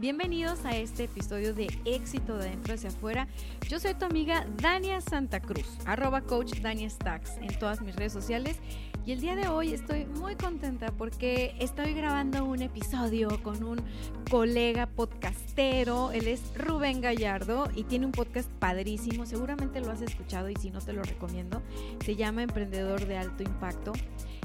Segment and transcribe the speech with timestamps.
[0.00, 3.28] Bienvenidos a este episodio de Éxito de Adentro hacia Afuera.
[3.68, 8.14] Yo soy tu amiga Dania Santa Cruz, arroba coach Dania Stacks en todas mis redes
[8.14, 8.56] sociales.
[9.04, 13.82] Y el día de hoy estoy muy contenta porque estoy grabando un episodio con un
[14.30, 16.12] colega podcastero.
[16.12, 19.26] Él es Rubén Gallardo y tiene un podcast padrísimo.
[19.26, 21.60] Seguramente lo has escuchado y si no te lo recomiendo.
[22.02, 23.92] Se llama Emprendedor de Alto Impacto.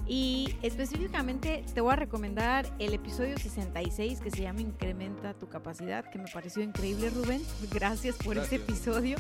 [0.08, 6.06] Y específicamente te voy a recomendar el episodio 66 que se llama Incrementa tu capacidad,
[6.10, 7.42] que me pareció increíble Rubén.
[7.72, 9.18] Gracias por ese episodio.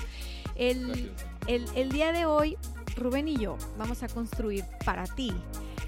[0.55, 1.11] El,
[1.47, 2.57] el, el día de hoy,
[2.95, 5.33] Rubén y yo vamos a construir para ti,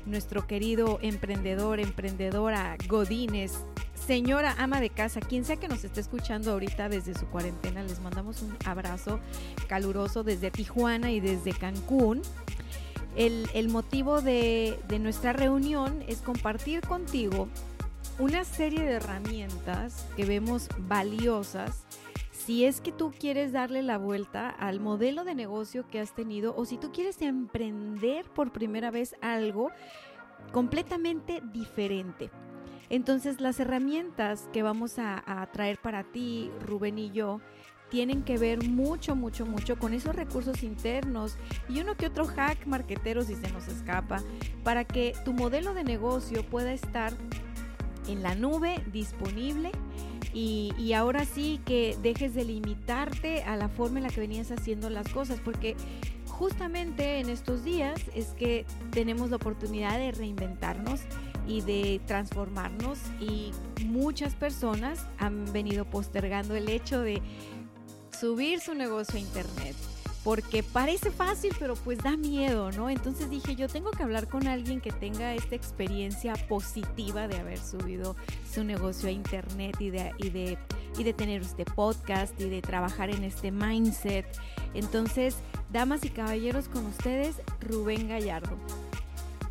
[0.06, 3.54] nuestro querido emprendedor, emprendedora, Godínez,
[4.08, 8.00] señora ama de casa, quien sea que nos esté escuchando ahorita desde su cuarentena, les
[8.00, 9.20] mandamos un abrazo
[9.67, 12.22] caluroso desde Tijuana y desde Cancún.
[13.18, 17.48] El, motivo de, nuestra reunión es compartir contigo
[18.20, 21.84] una serie de herramientas que vemos valiosas
[22.32, 26.56] si es que tú quieres darle la vuelta al modelo de negocio que has tenido
[26.56, 29.72] o si tú quieres emprender por primera vez algo
[30.52, 32.30] completamente diferente.
[32.92, 37.42] Entonces las herramientas que vamos a traer para ti, Rubén y yo,
[37.90, 41.38] tienen que ver mucho, mucho, mucho con esos recursos internos
[41.70, 44.22] y uno que otro hack marquetero si se nos escapa,
[44.64, 47.14] para que tu modelo de negocio pueda estar
[48.08, 49.72] en la nube disponible
[50.34, 54.52] y, y, ahora sí que dejes de limitarte a la forma en la que venías
[54.52, 55.76] haciendo las cosas, porque
[56.38, 61.02] justamente en estos días es que tenemos la oportunidad de reinventarnos
[61.48, 63.52] y de transformarnos y
[63.86, 67.22] muchas personas han venido postergando el hecho de
[68.20, 69.76] subir su negocio a internet.
[70.23, 72.89] Porque parece fácil, pero pues da miedo, ¿no?
[72.89, 77.60] Entonces dije, yo tengo que hablar con alguien que tenga esta experiencia positiva de haber
[77.60, 78.17] subido
[78.54, 80.58] su negocio a internet y de, y de,
[80.98, 84.26] y de tener este podcast y de trabajar en este mindset.
[84.73, 85.36] Entonces,
[85.72, 88.58] damas y caballeros, con ustedes, Rubén Gallardo.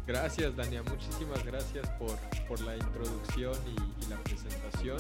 [0.06, 0.82] Gracias, Dania.
[0.82, 2.16] Muchísimas gracias por,
[2.46, 4.98] por la introducción y, y la presentación.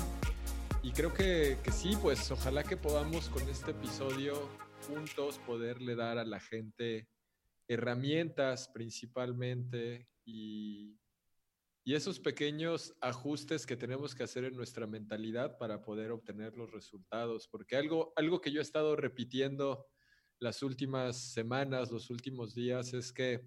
[0.86, 4.48] Y creo que, sí, pues ojalá que podamos con este episodio
[4.86, 7.08] juntos poderle dar a la gente
[7.66, 10.96] herramientas principalmente y,
[11.82, 16.70] y, esos pequeños ajustes que tenemos que hacer en nuestra mentalidad para poder obtener los
[16.70, 17.48] resultados.
[17.48, 19.88] Porque algo, algo que yo he estado repitiendo
[20.38, 23.44] las últimas semanas, los últimos días, es que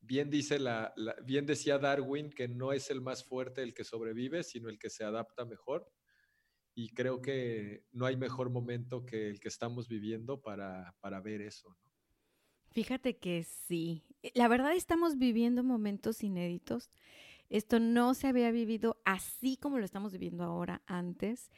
[0.00, 0.94] bien dice la
[1.24, 4.88] bien decía Darwin que no es el más fuerte el que sobrevive, sino el que
[4.88, 5.92] se adapta mejor
[6.74, 11.42] y creo que no hay mejor momento que el que estamos viviendo para, para ver
[11.42, 11.70] eso.
[11.70, 11.92] ¿no?
[12.70, 14.02] Fíjate que sí,
[14.34, 16.90] la verdad estamos viviendo momentos inéditos.
[17.50, 21.50] Esto no se había vivido así como lo estamos viviendo ahora antes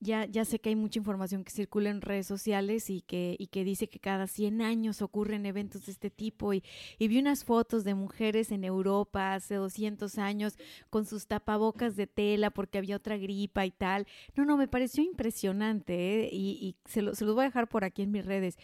[0.00, 3.46] ya, ya sé que hay mucha información que circula en redes sociales y que, y
[3.48, 6.62] que dice que cada 100 años ocurren eventos de este tipo y,
[6.98, 10.58] y vi unas fotos de mujeres en Europa hace 200 años
[10.90, 14.06] con sus tapabocas de tela porque había otra gripa y tal.
[14.34, 16.28] No, no, me pareció impresionante ¿eh?
[16.30, 18.58] y, y se, lo, se los voy a dejar por aquí en mis redes.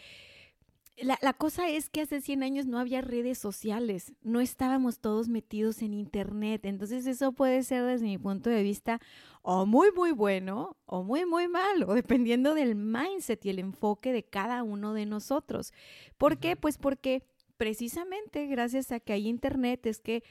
[0.97, 5.27] La, la, cosa es que hace 100 años no había redes sociales, no estábamos todos
[5.27, 9.01] metidos en Internet, entonces eso puede ser desde mi punto de vista
[9.41, 14.23] o muy, muy bueno o muy, muy malo, dependiendo del mindset y el enfoque de
[14.23, 15.73] cada uno de nosotros.
[16.17, 16.55] ¿Por qué?
[16.55, 17.27] Pues porque
[17.57, 20.23] precisamente gracias a que hay Internet es que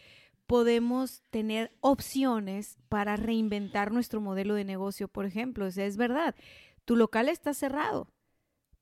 [0.46, 5.66] podemos tener opciones para reinventar nuestro modelo de negocio, por ejemplo.
[5.66, 6.34] O sea, es verdad,
[6.84, 8.12] tu local está cerrado,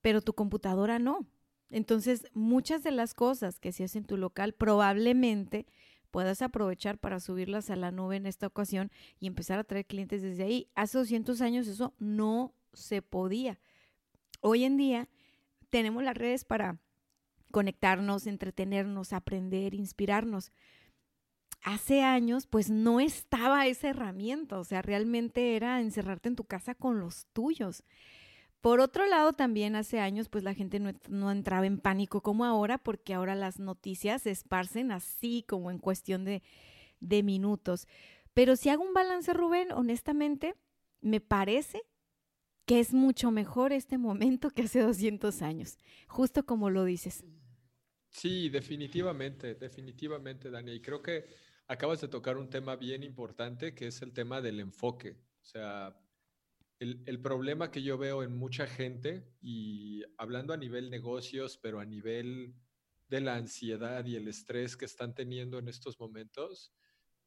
[0.01, 1.27] pero tu computadora no.
[1.71, 5.65] Entonces, muchas de las cosas que se hacen en tu local probablemente
[6.11, 10.21] puedas aprovechar para subirlas a la nube en esta ocasión y empezar a traer clientes
[10.21, 10.67] desde ahí.
[10.75, 13.59] Hace 200 años eso no se podía.
[14.41, 15.07] Hoy en día
[15.69, 16.77] tenemos las redes para
[17.51, 20.51] conectarnos, entretenernos, aprender, inspirarnos.
[21.63, 26.75] Hace años, pues no estaba esa herramienta, o sea, realmente era encerrarte en tu casa
[26.75, 27.83] con los tuyos.
[28.61, 32.77] Por otro lado, también hace años, pues la gente no, entraba en pánico como ahora,
[32.77, 36.43] porque ahora las noticias se esparcen así como en cuestión de,
[36.99, 37.87] de minutos.
[38.33, 40.55] Pero si hago un balance, Rubén, honestamente,
[41.01, 41.81] me parece
[42.65, 45.77] que es mucho mejor este momento que hace 200 años,
[46.07, 47.25] justo como lo dices.
[48.09, 50.73] Sí, definitivamente, definitivamente, Dani.
[50.73, 51.25] Y creo que
[51.67, 55.17] acabas de tocar un tema bien importante, que es el tema del enfoque.
[55.41, 55.97] O sea,
[56.81, 61.85] el, problema que yo veo en mucha gente, y hablando a nivel negocios, pero a
[61.85, 62.55] nivel
[63.07, 66.73] de la ansiedad y el estrés que están teniendo en estos momentos,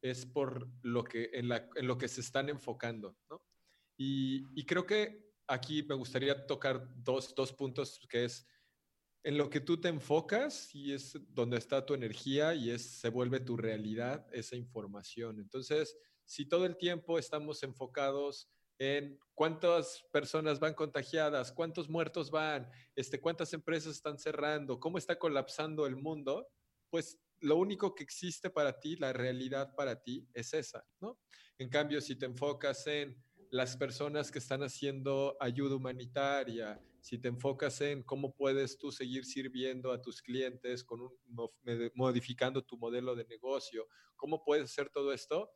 [0.02, 1.48] es por lo que, en,
[1.86, 3.16] lo que se están enfocando.
[3.96, 8.44] Y, y, creo que aquí me gustaría tocar dos, dos puntos, que es
[9.22, 13.08] en lo que tú te enfocas y es donde está tu energía y es, se
[13.08, 15.38] vuelve tu realidad esa información.
[15.38, 22.70] Entonces, si todo el tiempo estamos enfocados en cuántas personas van contagiadas, cuántos muertos van,
[22.94, 26.48] este, cuántas empresas están cerrando, cómo está colapsando el mundo,
[26.90, 31.18] pues lo único que existe para ti, la realidad para ti es esa, ¿no?
[31.58, 37.28] En cambio, si te enfocas en las personas que están haciendo ayuda humanitaria, si te
[37.28, 41.12] enfocas en cómo puedes tú seguir sirviendo a tus clientes con un,
[41.94, 43.86] modificando tu modelo de negocio,
[44.16, 45.52] cómo puedes hacer todo esto,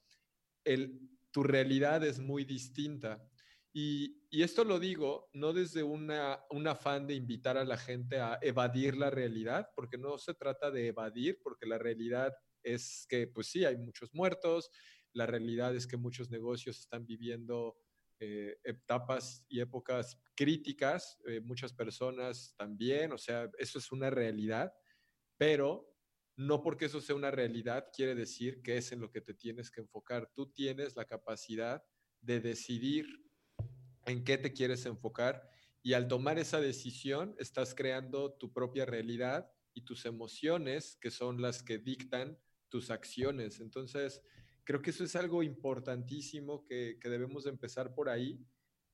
[0.65, 1.01] el,
[1.39, 3.25] tu realidad es muy distinta.
[3.73, 8.41] Y, esto lo digo no desde una, un afán de invitar a la gente a
[8.43, 13.47] evadir la realidad, porque no se trata de evadir, porque la realidad es que, pues
[13.47, 14.69] sí, hay muchos muertos,
[15.13, 17.77] la realidad es que muchos negocios están viviendo
[18.19, 24.73] eh, etapas y épocas críticas, eh, muchas personas también, o sea, eso es una realidad,
[25.37, 25.89] pero
[26.39, 29.73] no porque eso sea una realidad quiere decir que es en lo que te tienes
[29.73, 30.31] que enfocar.
[30.37, 31.83] Tú tienes la capacidad
[32.21, 33.07] de decidir
[34.07, 35.51] en qué te quieres enfocar
[35.83, 41.43] y al tomar esa decisión estás creando tu propia realidad y tus emociones, que son
[41.43, 42.39] las que dictan
[42.69, 43.59] tus acciones.
[43.59, 44.23] Entonces,
[44.63, 48.41] creo que eso es algo importantísimo que, que debemos empezar por ahí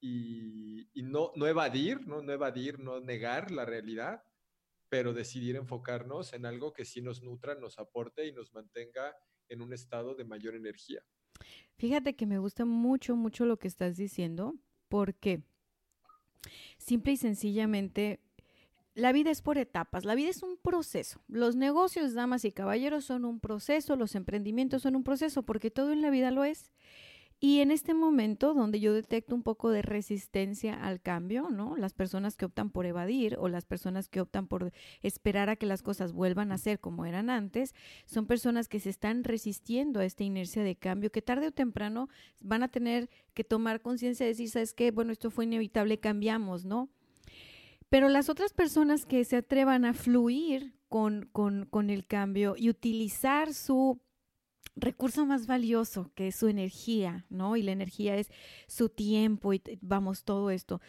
[0.01, 2.23] y, y no, no, evadir, ¿no?
[2.23, 4.23] no evadir, no negar la realidad,
[4.95, 9.13] pero decidir enfocarnos en algo que sí nos nutra, nos aporte y nos mantenga
[9.49, 11.03] en un estado de mayor energía.
[11.79, 14.55] Fíjate que me gusta mucho, mucho lo que estás diciendo,
[14.89, 15.43] porque
[16.79, 18.21] simple y sencillamente
[18.95, 21.21] la vida es por etapas, la vida es un proceso.
[21.27, 25.91] Los negocios, damas y caballeros, son un proceso, los emprendimientos son un proceso, porque todo
[25.91, 26.71] en la vida lo es.
[27.45, 31.77] Y en este momento donde yo detecto un poco de resistencia al cambio, ¿no?
[31.77, 35.67] Las personas que optan por evadir o las personas que optan por esperar a que
[35.67, 37.75] las cosas vuelvan a ser como eran antes,
[38.07, 42.09] son personas que se están resistiendo a esta inercia de cambio, que tarde o temprano
[42.41, 44.91] van a tener que tomar conciencia de decir, ¿sabes qué?
[44.91, 46.89] Bueno, esto fue inevitable, cambiamos, ¿no?
[47.91, 53.53] Pero las otras personas que se atrevan a fluir con, con, el cambio y utilizar
[53.53, 54.01] su
[54.77, 57.57] recurso más valioso, que es su energía, ¿no?
[57.57, 58.31] Y la energía es
[58.67, 60.81] su tiempo y vamos, todo esto.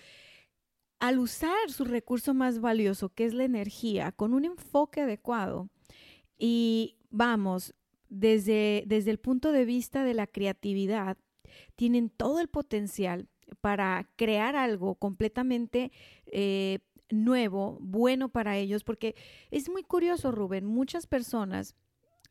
[1.00, 5.70] Al usar su recurso más valioso, que es la energía, con un enfoque adecuado
[6.38, 7.76] y vamos,
[8.10, 11.18] desde, desde el punto de vista de la creatividad,
[11.76, 13.28] tienen todo el potencial
[13.62, 15.92] para crear algo completamente
[16.28, 16.80] eh,
[17.10, 19.16] nuevo, bueno para ellos, porque
[19.52, 21.76] es muy curioso, Rubén, muchas personas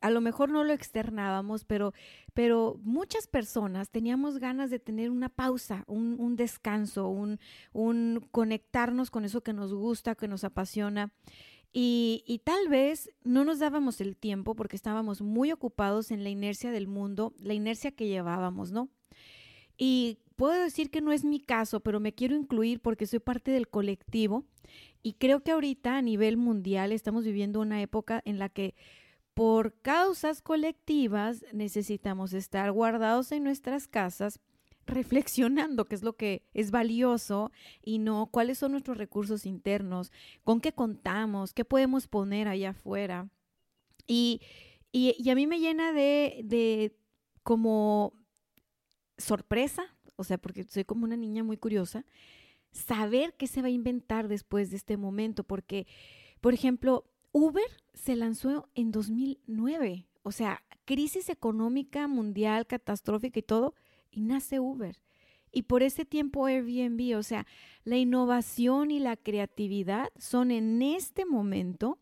[0.01, 1.93] a lo mejor no lo externábamos, pero,
[2.33, 7.39] pero muchas personas teníamos ganas de tener una pausa, un, un, descanso, un,
[7.73, 11.13] un conectarnos con eso que nos gusta, que nos apasiona.
[11.73, 16.31] Y, y, tal vez no nos dábamos el tiempo porque estábamos muy ocupados en la
[16.31, 18.91] inercia del mundo, la inercia que llevábamos, ¿no?
[19.77, 23.51] Y puedo decir que no es mi caso, pero me quiero incluir porque soy parte
[23.51, 24.45] del colectivo
[25.03, 28.75] y creo que ahorita a nivel mundial estamos viviendo una época en la que
[29.35, 34.41] por causas colectivas necesitamos estar guardados en nuestras casas
[34.87, 37.51] reflexionando qué es lo que es valioso
[37.83, 40.13] y no cuáles son nuestros recursos internos,
[40.43, 43.29] con qué contamos, qué podemos poner allá afuera.
[44.07, 44.41] Y,
[44.93, 46.97] y, a mí me llena de, de
[47.43, 48.13] como
[49.17, 49.87] sorpresa,
[50.17, 52.05] o sea, porque soy como una niña muy curiosa,
[52.71, 55.87] saber qué se va a inventar después de este momento, porque,
[56.41, 57.65] por ejemplo, Uber
[57.95, 63.75] se lanzó en 2009, o sea, crisis económica mundial, catastrófica y todo,
[64.13, 65.01] y nace Uber.
[65.51, 67.45] Y por ese tiempo Airbnb, o sea,
[67.83, 71.99] la innovación y la creatividad son en este momento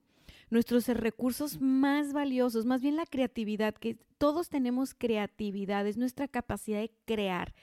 [0.50, 6.80] nuestros recursos más valiosos, más bien la creatividad, que todos tenemos creatividad, es nuestra capacidad
[6.80, 7.54] de crear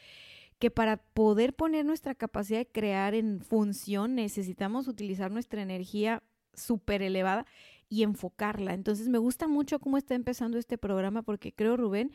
[0.57, 6.23] que para poder poner nuestra capacidad de crear en función necesitamos utilizar nuestra energía
[6.59, 7.45] súper elevada
[7.89, 8.73] y enfocarla.
[8.73, 12.11] Entonces me gusta mucho cómo está empezando este programa porque creo, Rubén,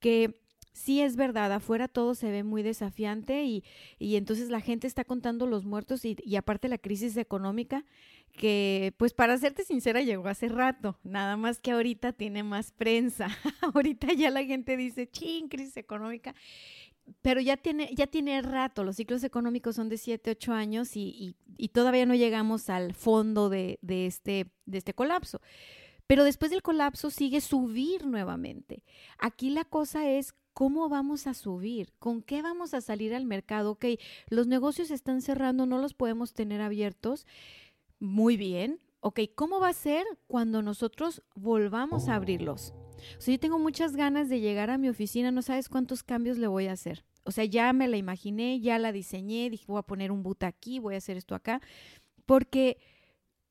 [0.00, 0.40] que
[0.72, 3.64] sí es verdad, afuera todo se ve muy desafiante y,
[3.98, 7.84] y entonces la gente está contando los muertos y, y, aparte la crisis económica,
[8.36, 13.28] que pues para serte sincera llegó hace rato, nada más que ahorita tiene más prensa,
[13.74, 16.34] ahorita ya la gente dice, ching, crisis económica,
[17.22, 21.36] pero ya tiene, ya tiene rato, los ciclos económicos son de 7, 8 años y,
[21.56, 25.40] y, todavía no llegamos al fondo de, de, este, de este colapso.
[26.06, 28.82] Pero después del colapso sigue subir nuevamente.
[29.18, 31.92] Aquí la cosa es ¿Cómo vamos a subir?
[32.00, 33.70] ¿Con qué vamos a salir al mercado?
[33.70, 33.84] Ok,
[34.28, 37.28] los negocios están cerrando, no los podemos tener abiertos.
[38.00, 38.80] Muy bien.
[39.00, 42.74] Ok, ¿cómo va a ser cuando nosotros volvamos a abrirlos?
[43.24, 46.48] O yo tengo muchas ganas de llegar a mi oficina, no sabes cuántos cambios le
[46.48, 47.04] voy a hacer.
[47.24, 50.42] O sea, ya me la imaginé, ya la diseñé, dije, voy a poner un boot
[50.42, 51.60] aquí, voy a hacer esto acá,
[52.26, 52.78] porque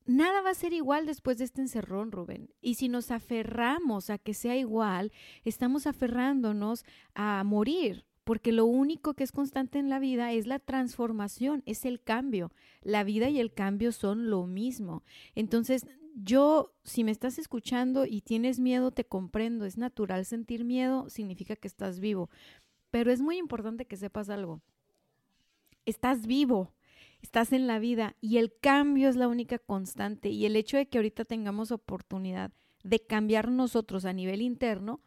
[0.05, 2.49] nada va a ser igual después de este encerrón, Rubén.
[2.59, 5.11] Y si nos aferramos a que sea igual,
[5.45, 10.59] estamos aferrándonos a morir, porque lo único que es constante en la vida es la
[10.59, 12.51] transformación, es el cambio.
[12.81, 15.01] La vida y el cambio son lo mismo.
[15.33, 19.63] Entonces, yo, si me estás escuchando y tienes miedo, te comprendo.
[19.63, 22.29] Es natural sentir miedo, significa que estás vivo.
[22.91, 24.59] Pero es muy importante que sepas algo.
[25.85, 26.73] Estás vivo
[27.21, 30.87] estás en la vida y el cambio es la única constante y el hecho de
[30.87, 32.51] que ahorita tengamos oportunidad
[32.83, 35.01] de cambiar nosotros a nivel interno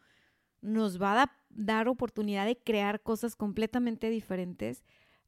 [0.60, 4.84] nos va a dar oportunidad de crear cosas completamente diferentes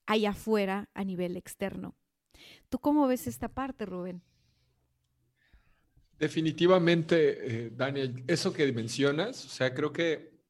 [0.06, 1.94] allá afuera a nivel externo.
[2.68, 4.22] ¿Tú cómo ves esta parte, Rubén?
[6.18, 10.40] Definitivamente, eh, Daniel, eso que mencionas, o sea, creo que,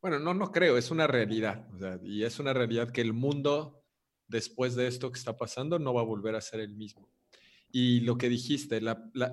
[0.00, 1.68] bueno, no, no creo, es una realidad,
[2.02, 3.84] y es una realidad que el mundo
[4.26, 7.10] después de esto que está pasando no va a volver a ser el mismo.
[7.70, 8.80] Y lo que dijiste,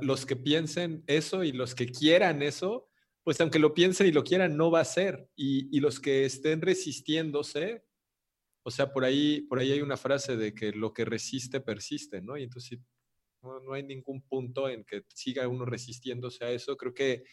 [0.02, 2.90] los que piensen eso y los que quieran eso,
[3.28, 5.30] pues aunque lo piensen y lo quieran, no va a ser.
[5.36, 7.84] Y, los que estén resistiéndose,
[8.64, 12.22] o sea, por ahí, por ahí hay una frase de que lo que resiste, persiste,
[12.22, 12.38] ¿no?
[12.38, 12.80] Y entonces
[13.42, 16.78] no, hay ningún punto en que siga uno resistiéndose a eso.
[16.78, 17.26] Creo que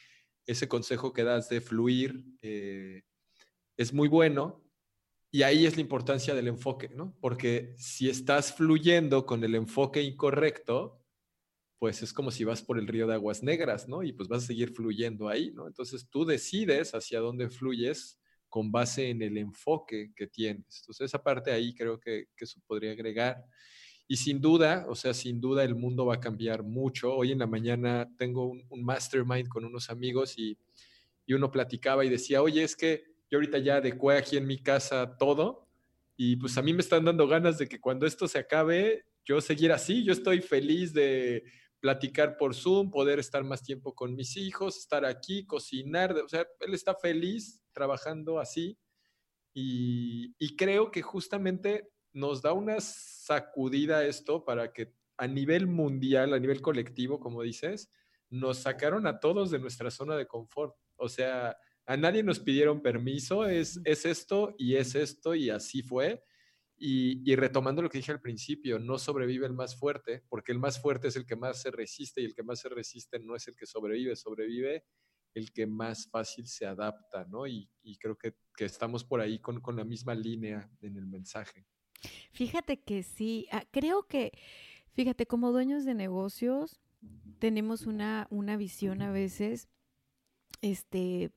[0.46, 3.02] ese consejo que das de fluir eh,
[3.76, 4.64] es muy bueno,
[5.30, 7.16] y ahí es la importancia del enfoque, ¿no?
[7.20, 11.03] Porque si estás fluyendo con el enfoque incorrecto,
[11.78, 14.02] pues es como si vas por el río de aguas negras, ¿no?
[14.02, 15.66] Y pues vas a seguir fluyendo ahí, ¿no?
[15.66, 20.80] Entonces tú decides hacia dónde fluyes con base en el enfoque que tienes.
[20.80, 23.44] Entonces esa parte ahí creo que, que eso podría agregar.
[24.06, 27.14] Y sin duda, o sea, sin duda el mundo va a cambiar mucho.
[27.14, 30.56] Hoy en la mañana tengo un, un mastermind con unos amigos y,
[31.26, 34.58] y uno platicaba y decía, oye, es que yo ahorita ya adecué aquí en mi
[34.62, 35.64] casa todo
[36.16, 39.40] y pues a mí me están dando ganas de que cuando esto se acabe, yo
[39.40, 40.04] seguir así.
[40.04, 41.42] Yo estoy feliz de
[41.84, 46.12] platicar por Zoom, poder estar más tiempo con mis hijos, estar aquí, cocinar.
[46.12, 48.78] O sea, él está feliz trabajando así
[49.52, 56.32] y, y creo que justamente nos da una sacudida esto para que a nivel mundial,
[56.32, 57.90] a nivel colectivo, como dices,
[58.30, 60.74] nos sacaron a todos de nuestra zona de confort.
[60.96, 65.82] O sea, a nadie nos pidieron permiso, es, es esto y es esto y así
[65.82, 66.24] fue.
[66.76, 70.80] Y, retomando lo que dije al principio, no sobrevive el más fuerte, porque el más
[70.80, 73.46] fuerte es el que más se resiste y el que más se resiste no es
[73.48, 74.84] el que sobrevive, sobrevive
[75.34, 77.46] el que más fácil se adapta, ¿no?
[77.46, 77.68] Y,
[78.00, 81.66] creo que, estamos por ahí con, con, la misma línea en el mensaje.
[82.32, 84.32] Fíjate que sí, ah, creo que,
[84.92, 86.80] fíjate, como dueños de negocios,
[87.38, 89.68] tenemos una, una visión a veces,
[90.60, 91.32] este,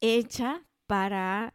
[0.00, 1.54] hecha para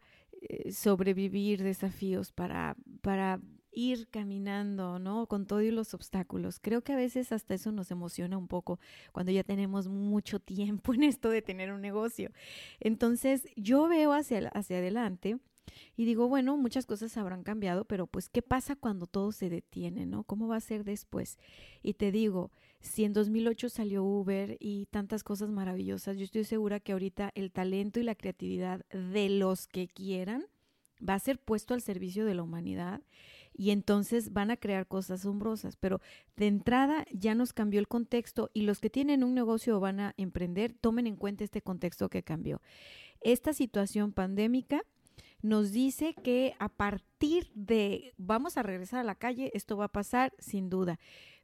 [0.70, 3.40] sobrevivir desafíos, para, para
[3.72, 5.26] ir caminando, ¿no?
[5.26, 6.58] Con todos los obstáculos.
[6.60, 8.80] Creo que a veces hasta eso nos emociona un poco
[9.12, 12.30] cuando ya tenemos mucho tiempo en esto de tener un negocio.
[12.80, 15.38] Entonces, yo veo hacia, hacia adelante
[15.96, 20.06] y digo, bueno, muchas cosas habrán cambiado, pero pues, ¿qué pasa cuando todo se detiene,
[20.06, 20.24] no?
[20.24, 21.38] ¿Cómo va a ser después?
[21.82, 26.80] Y te digo, si en 2008 salió Uber y tantas cosas maravillosas, yo estoy segura
[26.80, 30.46] que ahorita el talento y la creatividad de los que quieran
[31.06, 33.02] va a ser puesto al servicio de la humanidad
[33.52, 35.76] y entonces van a crear cosas asombrosas.
[35.76, 36.00] Pero
[36.36, 40.00] de entrada ya nos cambió el contexto y los que tienen un negocio o van
[40.00, 42.60] a emprender, tomen en cuenta este contexto que cambió.
[43.20, 44.82] Esta situación pandémica
[45.42, 49.92] nos dice que a partir de vamos a regresar a la calle, esto va a
[49.92, 50.98] pasar sin duda,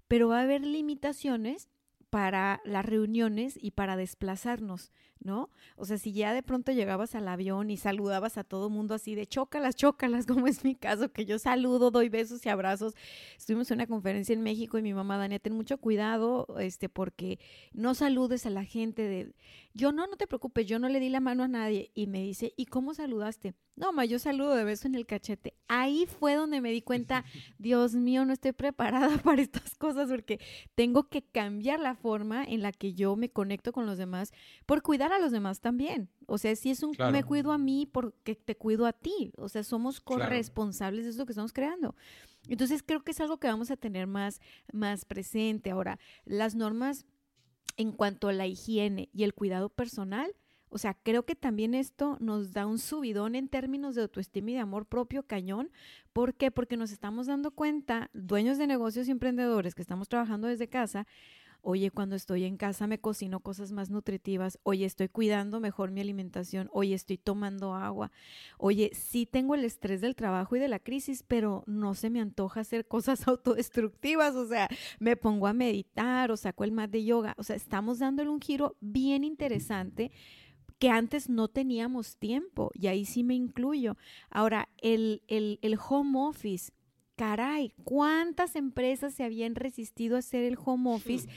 [0.09, 1.69] pero va a haber limitaciones
[2.11, 4.93] para las reuniones y para desplazarnos.
[5.21, 5.51] ¿No?
[5.77, 9.15] O sea, si ya de pronto llegabas al avión y saludabas a todo mundo así
[9.15, 12.95] de chócalas, chócalas, como es mi caso, que yo saludo, doy besos y abrazos.
[13.37, 17.39] Estuvimos en una conferencia en México y mi mamá, Dania, ten mucho cuidado, este, porque
[17.73, 19.35] no saludes a la gente de,
[19.75, 21.91] yo no, no te preocupes, yo no le di la mano a nadie.
[21.95, 23.55] Y me dice, ¿y cómo saludaste?
[23.77, 25.53] No, ma, yo saludo de beso en el cachete.
[25.69, 27.25] Ahí fue donde me di cuenta,
[27.59, 30.41] Dios mío, no estoy preparada para estas cosas porque
[30.75, 34.33] tengo que cambiar la forma en la que yo me conecto con los demás
[34.65, 36.09] por cuidar a los demás también.
[36.27, 39.33] O sea, si es un me cuido a mí porque te cuido a ti.
[39.37, 41.95] O sea, somos corresponsables de eso que estamos creando.
[42.49, 44.41] Entonces creo que es algo que vamos a tener más,
[44.73, 45.71] más presente.
[45.71, 47.07] Ahora, las normas
[47.77, 50.35] en cuanto a la higiene y el cuidado personal,
[50.69, 54.55] o sea, creo que también esto nos da un subidón en términos de autoestima y
[54.55, 55.71] de amor propio cañón.
[56.13, 56.51] ¿Por qué?
[56.51, 61.07] Porque nos estamos dando cuenta, dueños de negocios y emprendedores que estamos trabajando desde casa,
[61.67, 66.01] oye, cuando estoy en casa me cocino cosas más nutritivas, oye, estoy cuidando mejor mi
[66.01, 68.13] alimentación, oye, estoy tomando agua,
[68.57, 72.21] oye, sí tengo el estrés del trabajo y de la crisis, pero no se me
[72.21, 74.69] antoja hacer cosas autodestructivas, o sea,
[75.01, 78.41] me pongo a meditar o saco el mat de yoga, o sea, estamos dándole un
[78.41, 80.13] giro bien interesante
[80.79, 83.97] que antes no teníamos tiempo, y ahí sí me incluyo.
[84.31, 86.71] Ahora, el, el, el home office
[87.17, 91.29] caray, cuántas empresas se habían resistido a hacer el home office.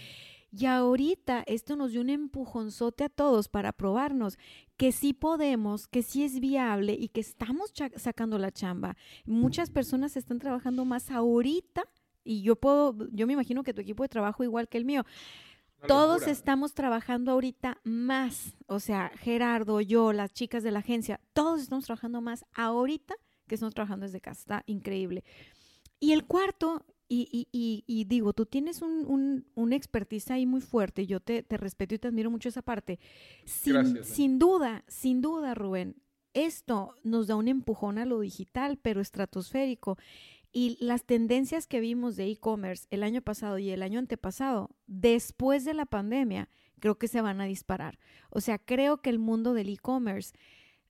[0.51, 4.37] Y ahorita esto nos dio un empujonzote a todos para probarnos
[4.77, 8.95] que sí podemos, que sí es viable y que estamos sacando la chamba.
[9.25, 11.83] Muchas personas están trabajando más ahorita
[12.23, 15.05] y yo puedo, yo me imagino que tu equipo de trabajo igual que el mío.
[15.87, 21.61] Todos estamos trabajando ahorita más, o sea, Gerardo, yo, las chicas de la agencia, todos
[21.61, 23.15] estamos trabajando más ahorita
[23.47, 24.41] que estamos trabajando desde casa.
[24.41, 25.23] Está increíble.
[25.99, 31.43] Y el cuarto, y, digo, tú tienes un, un, expertise ahí muy fuerte, yo te,
[31.49, 32.99] respeto y te admiro mucho esa parte.
[33.45, 35.95] Sin, sin duda, sin duda, Rubén,
[36.33, 39.97] esto nos da un empujón a lo digital, pero estratosférico.
[40.51, 45.63] Y las tendencias que vimos de e-commerce el año pasado y el año antepasado, después
[45.63, 47.99] de la pandemia, creo que se van a disparar.
[48.29, 50.33] O sea, creo que el mundo del e-commerce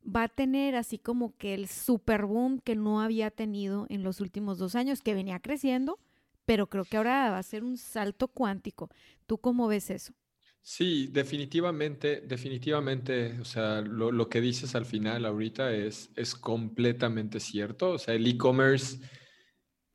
[0.03, 4.22] va a tener así como que el super boom que no había tenido en los
[4.22, 6.00] últimos dos años, que venía creciendo,
[6.46, 8.90] pero creo que ahora va a ser un salto cuántico.
[9.27, 10.14] ¿Tú cómo ves eso?
[10.62, 17.92] Sí, definitivamente, definitivamente, o sea, lo, que dices al final ahorita es, es completamente cierto.
[17.92, 19.00] O sea, el e-commerce,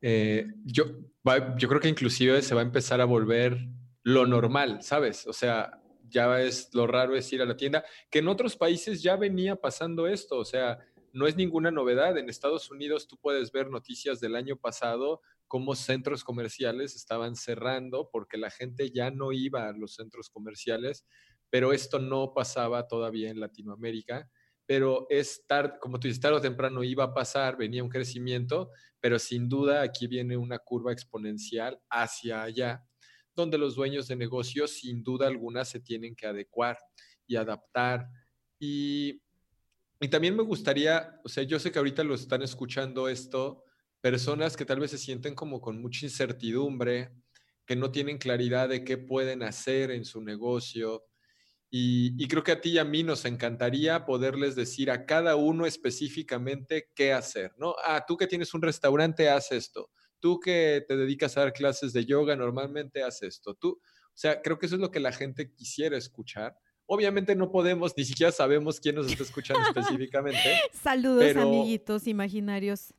[0.00, 0.84] eh, yo,
[1.58, 3.68] yo creo que inclusive se va a empezar a volver
[4.02, 5.26] lo normal, ¿sabes?
[5.26, 9.02] O sea, ya es lo raro es ir a la tienda, que en otros países
[9.02, 10.78] ya venía pasando esto, o sea,
[11.14, 12.18] no es ninguna novedad.
[12.18, 18.10] En Estados Unidos tú puedes ver noticias del año pasado cómo centros comerciales estaban cerrando
[18.10, 21.06] porque la gente ya no iba a los centros comerciales,
[21.50, 24.28] pero esto no pasaba todavía en Latinoamérica.
[24.66, 28.70] Pero es tarde, como tú dices, tarde o temprano iba a pasar, venía un crecimiento,
[28.98, 32.82] pero sin duda aquí viene una curva exponencial hacia allá
[33.34, 36.78] donde los dueños de negocios sin duda alguna se tienen que adecuar
[37.26, 38.08] y adaptar.
[38.58, 39.20] Y,
[40.10, 43.64] también me gustaría, o sea, yo sé que ahorita lo están escuchando esto,
[44.02, 47.10] personas que tal vez se sienten como con mucha incertidumbre,
[47.64, 51.06] que no tienen claridad de qué pueden hacer en su negocio.
[51.70, 55.36] Y, y, creo que a ti y a mí nos encantaría poderles decir a cada
[55.36, 57.74] uno específicamente qué hacer, ¿no?
[57.86, 59.90] Ah, tú que tienes un restaurante, haz esto
[60.24, 63.52] tú que te dedicas a dar clases de yoga, normalmente haces esto.
[63.52, 66.56] Tú, o sea, creo que eso es lo que la gente quisiera escuchar.
[66.86, 70.40] Obviamente no podemos, ni siquiera sabemos quién nos está escuchando específicamente.
[70.72, 72.94] Saludos, amiguitos imaginarios.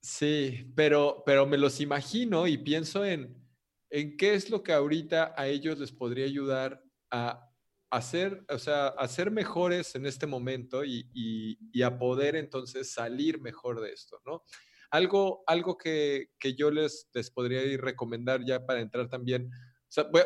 [0.00, 3.44] Sí, pero, pero me los imagino y pienso en,
[3.90, 7.50] en qué es lo que ahorita a ellos les podría ayudar a
[7.90, 13.40] hacer, o sea, a ser mejores en este momento y, y a poder entonces salir
[13.40, 14.44] mejor de esto, ¿no?
[14.90, 19.50] Algo, algo que, yo les, les podría ir recomendar ya para entrar también.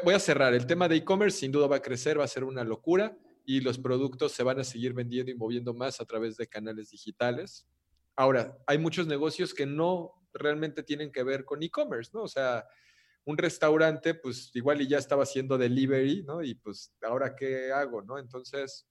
[0.04, 0.54] voy, a cerrar.
[0.54, 3.60] El tema de e-commerce sin duda va a crecer, va a ser una locura y
[3.60, 7.66] los productos se van a seguir vendiendo y moviendo más a través de canales digitales.
[8.14, 12.22] Ahora, hay muchos negocios que no realmente tienen que ver con e-commerce, ¿no?
[12.22, 12.64] O sea,
[13.24, 16.42] un restaurante, pues igual y ya estaba haciendo delivery, ¿no?
[16.42, 18.18] Y pues, ¿ahora qué hago, no?
[18.18, 18.88] Entonces,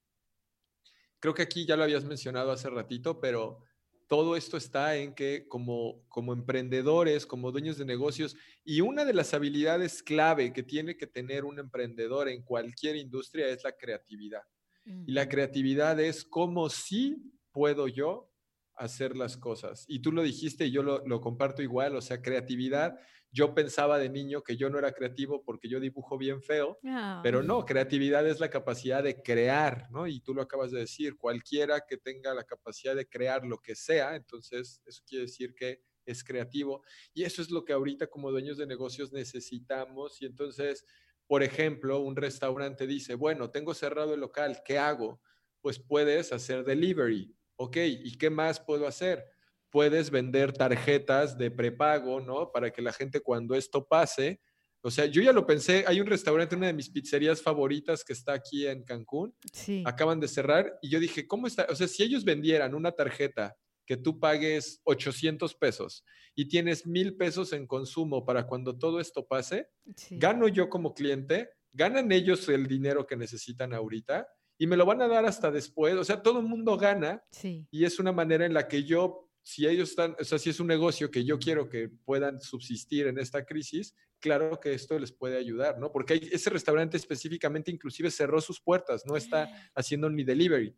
[1.20, 3.64] creo que aquí ya lo habías mencionado hace ratito, pero
[4.12, 9.14] todo esto está en que como, como emprendedores, como dueños de negocios, y una de
[9.14, 14.42] las habilidades clave que tiene que tener un emprendedor en cualquier industria es la creatividad.
[14.84, 18.30] Y la creatividad es cómo sí puedo yo
[18.76, 19.86] hacer las cosas.
[19.88, 23.00] Y tú lo dijiste y yo lo, lo comparto igual, o sea, creatividad
[23.32, 26.80] yo pensaba de niño que yo no era creativo porque yo dibujo bien feo,
[27.24, 30.06] pero no, creatividad es la capacidad de crear, ¿no?
[30.06, 33.76] Y tú lo acabas de decir, cualquiera que tenga la capacidad de crear lo que
[33.76, 36.84] sea, entonces eso quiere decir que es creativo.
[37.14, 40.22] Y eso es lo que ahorita como dueños de negocios necesitamos.
[40.22, 40.86] Y entonces,
[41.28, 45.22] por ejemplo, un restaurante dice, bueno, tengo cerrado el local, ¿qué hago?
[45.62, 47.34] Pues puedes hacer delivery.
[47.56, 49.26] Ok, ¿y qué más puedo hacer?
[49.72, 52.52] Puedes vender tarjetas de prepago, ¿no?
[52.52, 54.42] Para que la gente cuando esto pase,
[54.84, 58.14] o sea, yo ya lo pensé, hay un restaurante, una de mis pizzerías favoritas que
[58.14, 59.84] está aquí en Cancún, sí.
[59.86, 61.68] acaban de cerrar y yo dije, ¿cómo está?
[61.70, 63.56] O sea, si ellos vendieran una tarjeta
[63.86, 66.04] que tú pagues 800 pesos
[66.36, 69.70] y tienes mil pesos en consumo para cuando todo esto pase,
[70.12, 75.02] gano yo como cliente, ganan ellos el dinero que necesitan ahorita y me lo van
[75.02, 75.96] a dar hasta después.
[75.96, 77.24] O sea, todo el mundo gana
[77.72, 80.60] y es una manera en la que yo si ellos están, o sea, si es
[80.60, 85.12] un negocio que yo quiero que puedan subsistir en esta crisis, claro que esto les
[85.12, 85.92] puede ayudar, ¿no?
[85.92, 90.76] Porque ese restaurante específicamente inclusive cerró sus puertas, no está haciendo ni delivery.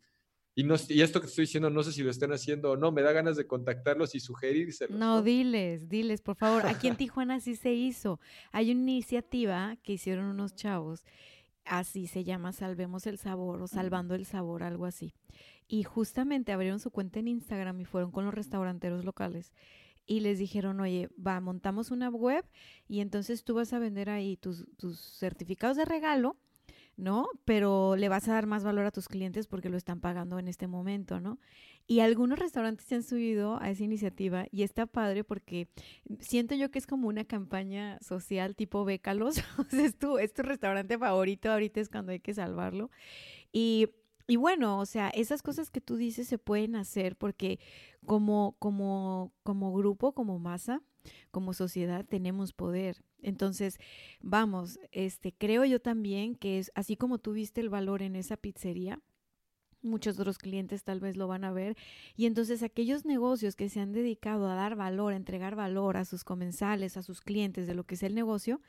[0.56, 2.92] Y, no, y esto que estoy diciendo, no sé si lo estén haciendo o no,
[2.92, 4.98] me da ganas de contactarlos y sugerírselos.
[4.98, 6.66] No, diles, diles, por favor.
[6.68, 8.20] Aquí en Tijuana sí se hizo.
[8.52, 11.06] Hay una iniciativa que hicieron unos chavos,
[11.66, 15.14] así se llama Salvemos el Sabor o Salvando el Sabor, algo así
[15.68, 19.52] y justamente abrieron su cuenta en Instagram y fueron con los restauranteros locales
[20.06, 22.46] y les dijeron, oye, va, montamos una web
[22.88, 26.38] y entonces tú vas a vender ahí tus, tus certificados de regalo,
[26.98, 27.28] ¿no?
[27.46, 30.48] Pero le vas a dar más valor a tus clientes porque lo están pagando en
[30.48, 31.40] este momento, ¿no?
[31.88, 35.68] Y algunos restaurantes se han subido a esa iniciativa y está padre porque
[36.20, 39.38] siento yo que es como una campaña social tipo bécalos.
[39.72, 42.92] es tu, es tu restaurante favorito, ahorita es cuando hay que salvarlo.
[43.52, 43.90] Y
[44.28, 47.60] y bueno, o sea, esas cosas que tú dices se pueden hacer porque
[48.06, 50.82] como, como, como grupo, como masa,
[51.32, 53.04] como sociedad, tenemos poder.
[53.22, 53.78] Entonces,
[54.22, 58.38] vamos, este, creo yo también que es así como tú viste el valor en esa
[58.38, 59.02] pizzería,
[59.82, 61.76] muchos otros clientes tal vez lo van a ver.
[62.16, 66.06] Y entonces aquellos negocios que se han dedicado a dar valor, a entregar valor a
[66.06, 68.62] sus comensales, a sus clientes de lo que es el negocio,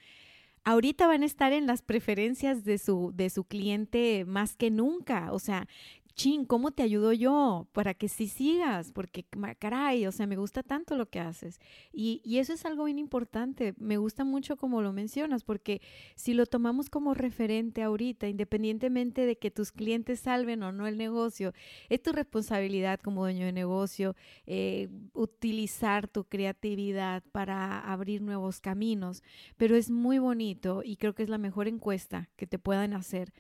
[0.64, 5.33] ahorita van a estar en las preferencias de su, de su cliente más que nunca.
[5.33, 5.66] O sea,
[6.14, 8.92] chin, ¿cómo te ayudo yo para que sí sigas?
[8.92, 9.24] Porque,
[9.59, 11.59] caray, o sea, me gusta tanto lo que haces.
[11.92, 13.74] Y, eso es algo bien importante.
[13.79, 15.81] Me gusta mucho como lo mencionas, porque
[16.14, 20.98] si lo tomamos como referente ahorita, independientemente de que tus clientes salven o no el
[20.98, 21.53] negocio,
[21.88, 24.14] es tu responsabilidad como dueño de negocio
[24.46, 29.22] eh, utilizar tu creatividad para abrir nuevos caminos.
[29.57, 33.33] Pero es muy bonito y creo que es la mejor encuesta que te puedan hacer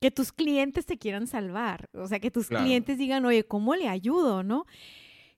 [0.00, 3.88] que tus clientes te quieran salvar, o sea, que tus clientes digan, oye, ¿cómo le
[3.88, 4.66] ayudo, no?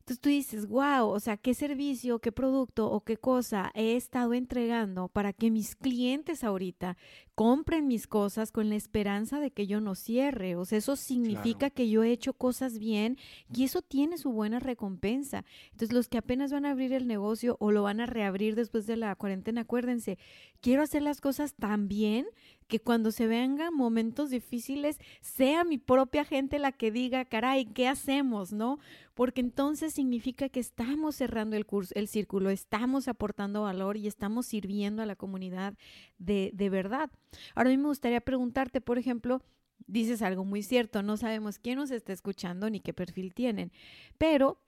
[0.00, 4.34] Entonces tú dices, wow, o sea, qué servicio, qué producto o qué cosa he estado
[4.34, 6.96] entregando para que mis clientes ahorita
[7.36, 10.56] compren mis cosas con la esperanza de que yo no cierre.
[10.56, 13.18] O sea, eso significa que yo he hecho cosas bien
[13.54, 15.44] y eso tiene su buena recompensa.
[15.70, 18.88] Entonces, los que apenas van a abrir el negocio o lo van a reabrir después
[18.88, 20.18] de la cuarentena, acuérdense,
[20.60, 22.26] quiero hacer las cosas tan bien
[22.70, 27.88] que cuando se vengan momentos difíciles sea mi propia gente la que diga, caray, ¿qué
[27.88, 28.52] hacemos?
[28.52, 28.78] ¿No?
[29.14, 34.46] Porque entonces significa que estamos cerrando el curso, el círculo, estamos aportando valor y estamos
[34.46, 35.74] sirviendo a la comunidad
[36.18, 37.10] de, de verdad.
[37.54, 39.42] Ahora a mí me gustaría preguntarte, por ejemplo,
[39.86, 43.72] dices algo muy cierto, no sabemos quién nos está escuchando ni qué perfil tienen,
[44.16, 44.62] pero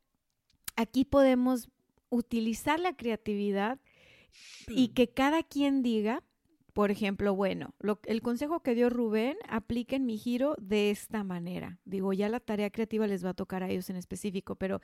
[0.75, 1.69] aquí podemos
[2.11, 3.79] utilizar la creatividad
[4.69, 6.23] y que cada quien diga,
[6.73, 11.79] por ejemplo, bueno, el consejo que dio Rubén, apliquen mi giro de esta manera.
[11.85, 14.81] Digo, ya la tarea creativa les va a tocar a ellos en específico, pero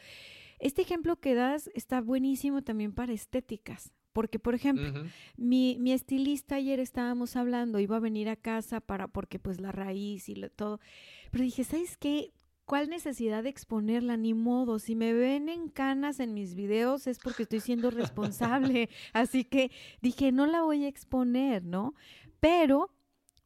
[0.59, 3.93] este ejemplo que das está buenísimo también para estéticas.
[4.13, 5.05] Porque, por ejemplo,
[5.37, 9.71] mi, mi, estilista ayer estábamos hablando, iba a venir a casa para, porque pues la
[9.71, 10.81] raíz y todo.
[11.31, 12.33] Pero dije, ¿sabes qué?
[12.69, 14.19] ¿Cuál necesidad de exponerla?
[14.19, 14.79] Ni modo.
[14.79, 18.91] Si me ven en canas en mis videos es porque estoy siendo responsable.
[19.15, 19.71] Así que
[20.03, 21.95] dije, no la voy a exponer, ¿no?
[22.41, 22.91] Pero,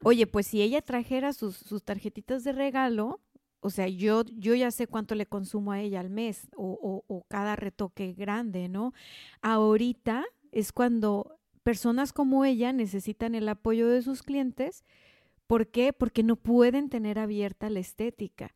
[0.03, 3.21] oye, pues si ella trajera sus, sus tarjetitas de regalo,
[3.61, 7.05] o sea, yo, yo ya sé cuánto le consumo a ella al mes o, o,
[7.07, 8.93] o cada retoque grande, ¿no?
[9.41, 14.83] Ahorita es cuando personas como ella necesitan el apoyo de sus clientes.
[15.47, 15.93] ¿Por qué?
[15.93, 18.53] Porque no pueden tener abierta la estética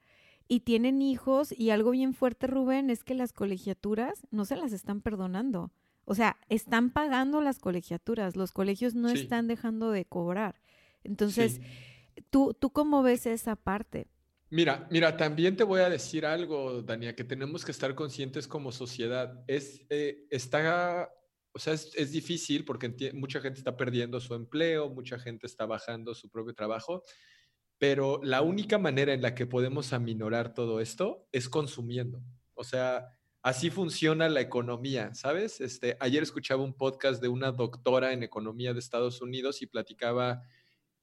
[0.47, 4.71] y tienen hijos y algo bien fuerte, Rubén, es que las colegiaturas no se las
[4.71, 5.71] están perdonando.
[6.05, 10.61] O sea, están pagando las colegiaturas, los colegios no están dejando de cobrar.
[11.03, 11.59] Entonces,
[12.29, 14.07] ¿tú, ¿tú cómo ves esa parte?
[14.49, 18.71] Mira, mira, también te voy a decir algo, Dania, que tenemos que estar conscientes como
[18.71, 19.43] sociedad.
[19.47, 21.11] Es, eh, está,
[21.51, 26.15] o sea, es, difícil porque mucha gente está perdiendo su empleo, mucha gente está bajando
[26.15, 27.03] su propio trabajo,
[27.77, 32.21] pero la única manera en la que podemos aminorar todo esto es consumiendo.
[32.53, 35.61] O sea, así funciona la economía, ¿sabes?
[35.61, 40.41] Este, ayer escuchaba un podcast de una doctora en economía de Estados Unidos y platicaba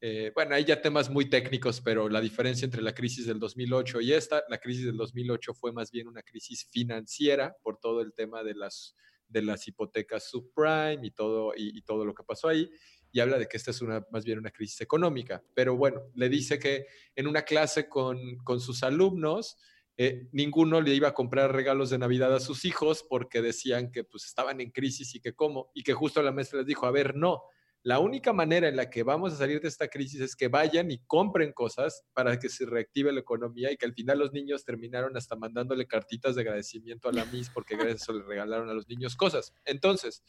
[0.07, 4.03] eh, bueno, hay ya temas muy técnicos, pero la diferencia entre la crisis del 2008
[4.03, 8.13] y esta, la crisis del 2008 fue más bien una crisis financiera por todo el
[8.13, 8.95] tema de las,
[9.29, 12.71] de las hipotecas subprime y todo, y, todo lo que pasó ahí,
[13.15, 15.41] y habla de que esta es una, más bien una crisis económica.
[15.55, 19.57] Pero bueno, le dice que en una clase con, con sus alumnos,
[19.97, 24.03] eh, ninguno le iba a comprar regalos de Navidad a sus hijos porque decían que
[24.03, 26.91] pues estaban en crisis y que cómo, y que justo la maestra les dijo, a
[26.91, 27.45] ver, no,
[27.85, 30.91] la única manera en la que vamos a salir de esta crisis es que vayan
[30.91, 34.65] y compren cosas para que se reactive la economía y que al final los niños
[34.65, 38.69] terminaron hasta mandándole cartitas de agradecimiento a la MIS porque gracias a eso le regalaron
[38.71, 39.55] a los niños cosas.
[39.65, 40.25] Entonces,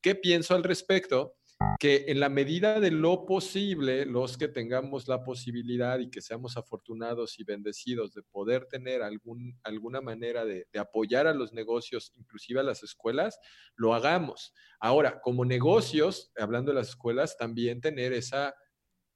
[0.00, 1.36] ¿qué pienso al respecto?
[1.78, 6.56] Que en la medida de lo posible, los que tengamos la posibilidad y que seamos
[6.56, 12.60] afortunados y bendecidos de poder tener algún, alguna manera de, apoyar a los negocios, inclusive
[12.60, 13.38] a las escuelas,
[13.76, 14.54] lo hagamos.
[14.80, 18.54] Ahora, como negocios, hablando de las escuelas, también tener esa,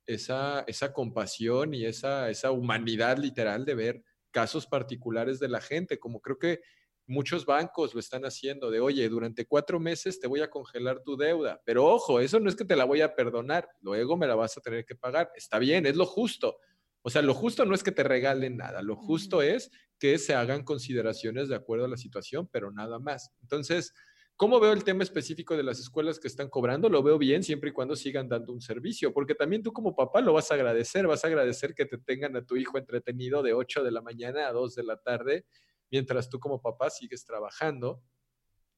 [0.06, 5.98] esa, esa compasión y esa, esa humanidad literal de ver casos particulares de la gente,
[5.98, 6.61] como creo que
[7.08, 11.16] muchos bancos lo están haciendo de, oye, durante cuatro meses te voy a congelar tu
[11.16, 14.34] deuda, pero ojo, eso no es que te la voy a perdonar, luego me la
[14.34, 15.32] vas a tener que pagar.
[15.34, 16.58] Está bien, es lo justo.
[17.02, 20.34] O sea, lo justo no es que te regalen nada, lo justo es que se
[20.34, 23.32] hagan consideraciones de acuerdo a la situación, pero nada más.
[23.40, 23.94] Entonces,
[24.36, 26.90] ¿cómo veo el tema específico de las escuelas que están cobrando?
[26.90, 30.20] Lo veo bien siempre y cuando sigan dando un servicio, porque también tú como papá
[30.20, 33.54] lo vas a agradecer, vas a agradecer que te tengan a tu hijo entretenido de
[33.54, 35.46] 8 de la mañana a 2 de la tarde
[35.90, 38.03] mientras tú como papá sigues trabajando.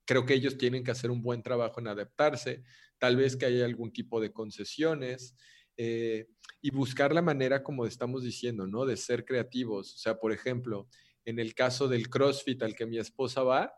[0.04, 2.62] Creo que ellos tienen que hacer un buen trabajo en adaptarse,
[2.98, 5.36] tal vez que haya algún tipo de concesiones
[5.76, 6.26] eh,
[6.60, 8.84] y buscar la manera, como estamos diciendo, ¿no?
[8.84, 9.94] De ser creativos.
[9.94, 10.88] O sea, por ejemplo,
[11.24, 13.72] en el caso del CrossFit al que mi esposa va,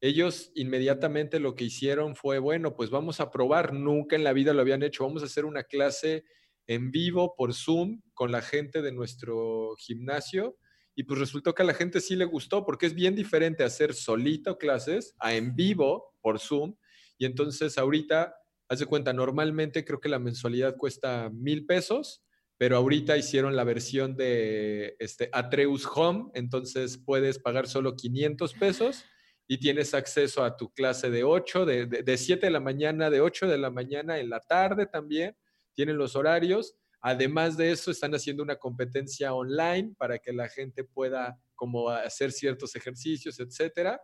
[0.00, 4.52] ellos inmediatamente lo que hicieron fue, bueno, pues vamos a probar, nunca en la vida
[4.52, 6.24] lo habían hecho, vamos a hacer una clase
[6.68, 10.56] en vivo por Zoom con la gente de nuestro gimnasio
[10.98, 13.94] y pues resultó que a la gente sí le gustó porque es bien diferente hacer
[13.94, 16.74] solito clases a en vivo por Zoom.
[17.18, 18.34] Y entonces ahorita,
[18.68, 22.24] haz de cuenta, normalmente creo que la mensualidad cuesta mil pesos,
[22.56, 29.04] pero ahorita hicieron la versión de este, Atreus Home, entonces puedes pagar solo 500 pesos
[29.46, 33.08] y tienes acceso a tu clase de 8, de, de, de 7 de la mañana,
[33.08, 35.36] de 8 de la mañana en la tarde también,
[35.74, 40.84] tienen los horarios Además de eso, están haciendo una competencia online para que la gente
[40.84, 44.00] pueda como hacer ciertos ejercicios, etcétera.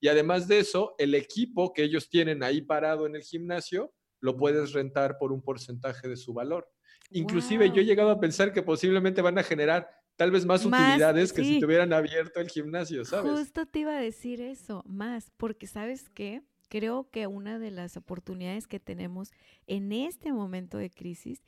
[0.00, 4.36] Y además de eso, el equipo que ellos tienen ahí parado en el gimnasio, lo
[4.36, 6.68] puedes rentar por un porcentaje de su valor.
[7.10, 11.32] Inclusive yo he llegado a pensar que posiblemente van a generar tal vez más, utilidades
[11.32, 13.30] que si tuvieran abierto el gimnasio, ¿sabes?
[13.38, 17.96] Justo te iba a decir eso, más, porque sabes qué, creo que una de las
[17.96, 19.30] oportunidades que tenemos
[19.68, 21.40] en este momento de crisis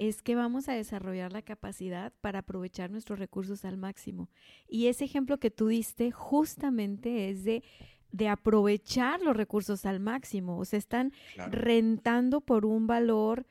[0.00, 4.30] es que vamos a desarrollar la capacidad para aprovechar nuestros recursos al máximo.
[4.66, 7.62] Y ese ejemplo que tú diste justamente es de,
[8.10, 10.58] de aprovechar los recursos al máximo.
[10.58, 11.12] O sea, están
[11.50, 13.46] rentando por un valor,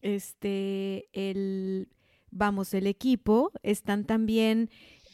[0.00, 1.90] este, el,
[2.30, 4.70] vamos, el equipo, están también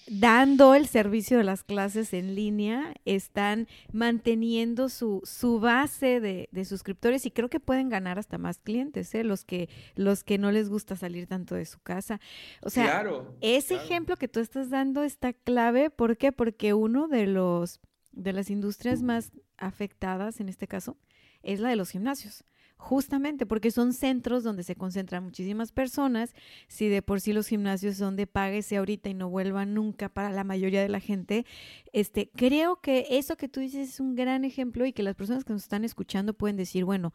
[0.09, 6.65] dando el servicio de las clases en línea, están manteniendo su, su base de, de,
[6.65, 9.25] suscriptores y creo que pueden ganar hasta más clientes, ¿eh?
[9.25, 12.21] los, que, los que no les gusta salir tanto de su casa.
[12.63, 13.05] O sea,
[13.41, 15.91] ese ejemplo que tú estás dando está clave.
[15.91, 16.33] ¿Por qué?
[16.33, 17.81] Porque uno de los
[18.13, 20.97] de las industrias más afectadas en este caso
[21.43, 22.45] es la de los gimnasios
[22.77, 26.35] justamente porque son centros donde se concentran muchísimas personas.
[26.69, 30.31] Si de por sí los gimnasios son de páguese ahorita y no vuelvan nunca para
[30.31, 31.47] la mayoría de la gente,
[31.93, 35.45] este, creo que eso que tú dices es un gran ejemplo y que las personas
[35.45, 37.13] que nos están escuchando pueden decir, bueno,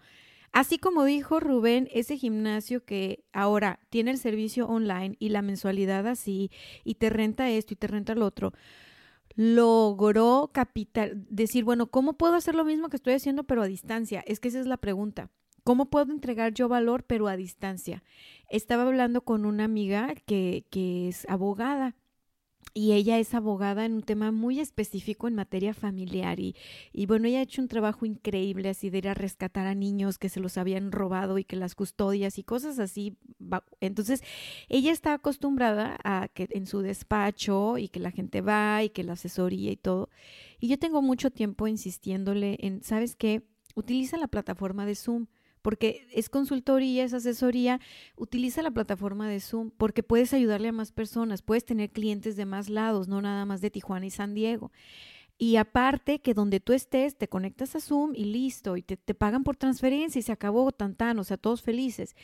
[0.53, 6.05] Así como dijo Rubén, ese gimnasio que ahora tiene el servicio online y la mensualidad
[6.07, 6.51] así,
[6.83, 8.51] y te renta esto y te renta lo otro,
[9.35, 14.23] logró capital, decir, bueno, ¿cómo puedo hacer lo mismo que estoy haciendo pero a distancia?
[14.27, 15.29] Es que esa es la pregunta.
[15.63, 18.03] ¿Cómo puedo entregar yo valor pero a distancia?
[18.49, 21.95] Estaba hablando con una amiga que, que es abogada
[22.73, 26.55] y ella es abogada en un tema muy específico en materia familiar y,
[26.93, 30.17] y, bueno, ella ha hecho un trabajo increíble así de ir a rescatar a niños
[30.17, 33.17] que se los habían robado y que las custodias y cosas así.
[33.81, 34.23] Entonces,
[34.69, 39.03] ella está acostumbrada a que en su despacho y que la gente va y que
[39.03, 40.09] la asesoría y todo.
[40.59, 43.43] Y yo tengo mucho tiempo insistiéndole en, ¿sabes qué?
[43.75, 45.27] Utiliza la plataforma de Zoom
[45.61, 47.79] porque es consultoría, es asesoría,
[48.15, 52.45] utiliza la plataforma de Zoom porque puedes ayudarle a más personas, puedes tener clientes de
[52.45, 54.71] más lados, no nada más de Tijuana y San Diego.
[55.37, 59.43] Y aparte que donde tú estés, te conectas a Zoom y listo, y te, pagan
[59.43, 62.15] por transferencia y se acabó tan, o sea, todos felices.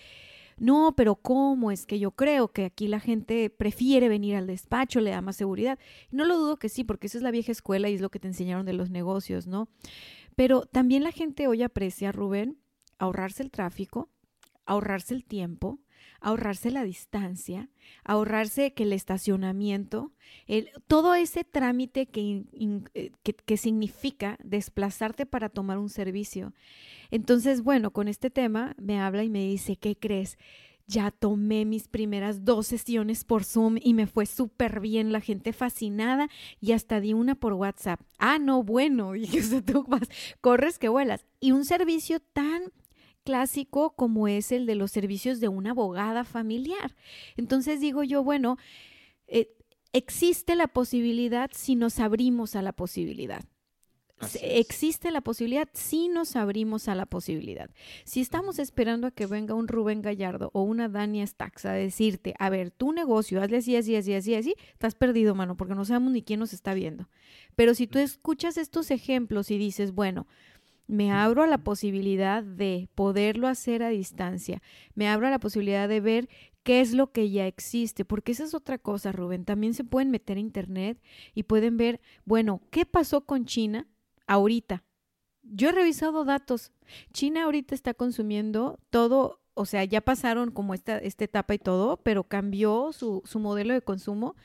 [0.60, 1.72] No, pero ¿cómo?
[1.72, 5.36] Es que yo creo que aquí la gente prefiere venir al despacho, le da más
[5.36, 5.80] seguridad.
[6.12, 8.20] no lo dudo que sí, porque esa es la vieja escuela y es lo que
[8.20, 9.68] te enseñaron de los negocios, ¿no?
[10.36, 12.60] Pero también la gente hoy aprecia, Rubén,
[13.00, 14.10] ahorrarse el tráfico,
[14.66, 15.80] ahorrarse el tiempo,
[16.20, 17.70] ahorrarse la distancia,
[18.04, 20.12] ahorrarse que el estacionamiento,
[20.46, 22.44] el, todo ese trámite que,
[22.94, 26.54] eh, que, que, significa desplazarte para tomar un servicio.
[27.12, 30.38] Entonces, bueno, con este tema me habla y me dice, ¿qué crees?
[30.90, 35.52] Ya tomé mis primeras dos sesiones por Zoom y me fue súper bien, la gente
[35.52, 36.30] fascinada
[36.62, 38.00] y hasta di una por WhatsApp.
[38.20, 41.26] Ah, no, bueno, dije, tú vas, corres que vuelas.
[41.42, 42.72] Y un servicio tan
[43.28, 46.96] clásico como es el de los servicios de una abogada familiar.
[47.36, 48.56] Entonces digo yo, bueno,
[49.28, 49.50] eh,
[49.92, 53.44] existe la posibilidad si nos abrimos a la posibilidad.
[54.42, 57.70] Existe la posibilidad si nos abrimos a la posibilidad.
[58.06, 62.34] Si estamos esperando a que venga un Rubén Gallardo o una Dania Stax a decirte,
[62.40, 65.84] a ver, tu negocio, hazle así, así, así, así, así, estás perdido, mano, porque no
[65.84, 67.10] sabemos ni quién nos está viendo.
[67.58, 70.28] Pero si tú escuchas estos ejemplos y dices, bueno,
[70.88, 74.62] me abro a la posibilidad de poderlo hacer a distancia,
[74.96, 76.30] me abro a la posibilidad de ver
[76.64, 80.12] qué es lo que ya existe, porque esa es otra cosa, Rubén, también se pueden
[80.12, 81.02] meter a internet
[81.34, 83.88] y pueden ver, bueno, ¿qué pasó con China
[84.28, 84.84] ahorita?
[85.44, 86.74] Yo he revisado datos.
[87.14, 91.98] China ahorita está consumiendo todo, o sea, ya pasaron como esta, esta etapa y todo,
[91.98, 94.36] pero cambió su, su modelo de consumo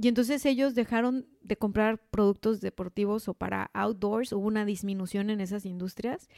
[0.00, 5.40] y entonces ellos dejaron de comprar productos deportivos o para outdoors, hubo una disminución en
[5.40, 6.28] esas industrias.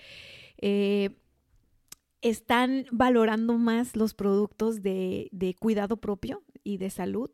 [0.59, 1.19] Eh,
[2.21, 7.31] están valorando más los productos de, de cuidado propio y de salud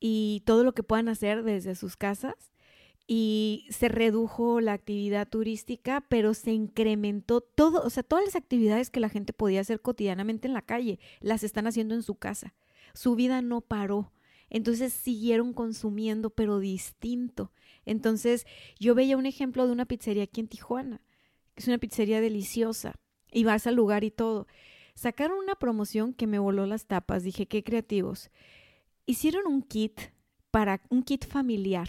[0.00, 2.52] y todo lo que puedan hacer desde sus casas
[3.10, 8.90] y se redujo la actividad turística, pero se incrementó todo, o sea, todas las actividades
[8.90, 12.54] que la gente podía hacer cotidianamente en la calle, las están haciendo en su casa.
[12.92, 14.12] Su vida no paró.
[14.50, 17.52] Entonces siguieron consumiendo, pero distinto.
[17.84, 18.46] Entonces
[18.78, 21.00] yo veía un ejemplo de una pizzería aquí en Tijuana,
[21.54, 22.94] que es una pizzería deliciosa,
[23.30, 24.46] y vas al lugar y todo.
[24.94, 28.30] Sacaron una promoción que me voló las tapas, dije, qué creativos.
[29.06, 30.00] Hicieron un kit
[30.50, 31.88] para un kit familiar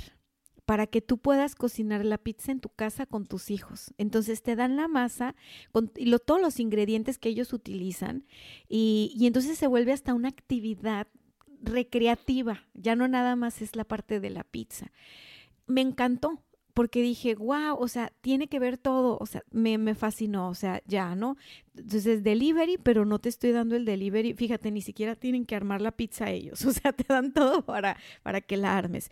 [0.69, 3.91] para que tú puedas cocinar la pizza en tu casa con tus hijos.
[3.97, 5.35] Entonces te dan la masa
[5.71, 8.27] con y todos los ingredientes que ellos utilizan
[8.67, 11.07] y, y entonces se vuelve hasta una actividad
[11.61, 14.91] recreativa, ya no nada más es la parte de la pizza.
[15.67, 16.43] Me encantó
[16.73, 20.55] porque dije, wow, o sea, tiene que ver todo, o sea, me, me fascinó, o
[20.55, 21.35] sea, ya, ¿no?
[21.75, 25.81] Entonces, delivery, pero no te estoy dando el delivery, fíjate, ni siquiera tienen que armar
[25.81, 29.11] la pizza ellos, o sea, te dan todo para, para que la armes.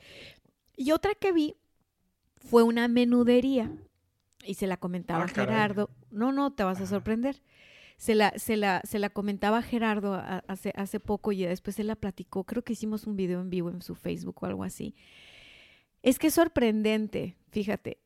[0.78, 1.56] Y otra que vi
[2.38, 3.70] fue una menudería,
[4.46, 7.42] y se la comentaba ah, Gerardo, no, no, te vas a sorprender
[7.98, 10.14] se la, se la, se la comentaba Gerardo
[10.48, 13.70] hace, hace poco y después él la platicó, creo que hicimos un video en vivo
[13.72, 14.96] en su Facebook o algo así.
[16.04, 18.00] Es que es sorprendente, fíjate,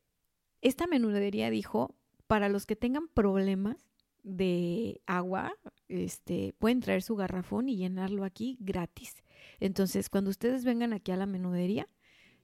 [0.62, 1.96] esta menudería dijo,
[2.28, 3.78] para los que tengan problemas
[4.24, 5.54] de agua,
[5.90, 9.16] este, pueden traer su garrafón y llenarlo aquí gratis.
[9.60, 11.90] Entonces, cuando ustedes vengan aquí a la menudería,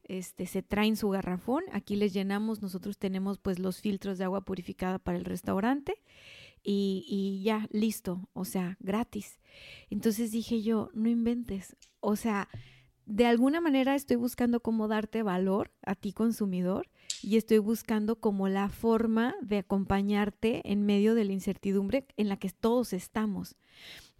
[0.04, 4.42] este, se traen su garrafón, aquí les llenamos, nosotros tenemos pues los filtros de agua
[4.42, 6.02] purificada para el restaurante
[6.69, 9.39] y, ya, listo, o sea, gratis.
[9.89, 12.49] Entonces dije yo, no inventes, o sea,
[13.06, 16.89] de alguna manera estoy buscando cómo darte valor a ti consumidor
[17.23, 22.36] y estoy buscando como la forma de acompañarte en medio de la incertidumbre en la
[22.36, 23.56] que todos estamos.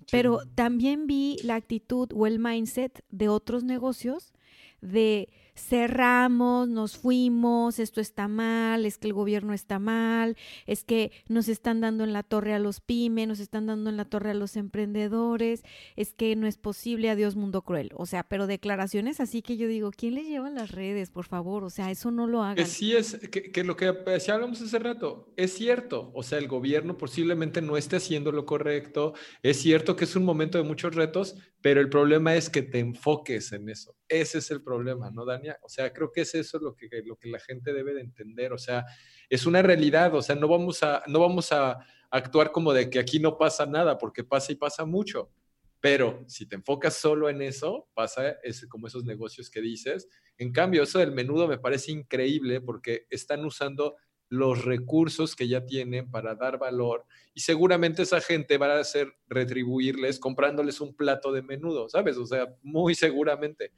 [0.10, 4.34] Pero también vi la actitud o el mindset de otros negocios
[4.80, 5.28] de
[5.58, 11.48] cerramos, nos fuimos, esto está mal, es que el gobierno está mal, es que nos
[11.48, 14.34] están dando en la torre a los pymes, nos están dando en la torre a
[14.34, 15.64] los emprendedores,
[15.96, 17.92] es que no es posible, adiós mundo cruel.
[17.96, 21.64] O sea, pero declaraciones así que yo digo, ¿quién les lleva las redes, por favor?
[21.64, 22.56] O sea, eso no lo hagan.
[22.56, 26.12] Que sí es, que, lo que decía hablamos hace rato, es cierto.
[26.14, 30.24] O sea, el gobierno posiblemente no esté haciendo lo correcto, es cierto que es un
[30.24, 33.96] momento de muchos retos, pero el problema es que te enfoques en eso.
[34.08, 35.26] Ese es el problema, ¿no,
[35.62, 38.54] O sea, creo que es eso lo que, lo que la gente debe de entender.
[38.54, 38.86] O sea,
[39.30, 40.14] es una realidad.
[40.16, 41.80] O sea, no vamos a, no vamos a
[42.10, 45.32] actuar como de que aquí no pasa nada, porque pasa y pasa mucho.
[45.80, 50.10] Pero si te enfocas solo en eso, pasa ese, como esos negocios que dices.
[50.38, 53.96] En cambio, eso del menudo me parece increíble porque están usando
[54.30, 59.14] los recursos que ya tienen para dar valor y seguramente esa gente va a hacer
[59.30, 62.18] retribuirles comprándoles un plato de menudo, ¿sabes?
[62.18, 63.72] O sea, muy seguramente.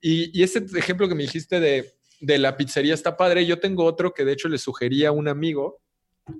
[0.00, 3.46] Y, ese ejemplo que me dijiste de, de, la pizzería está padre.
[3.46, 5.80] Yo tengo otro que de hecho le sugería a un amigo,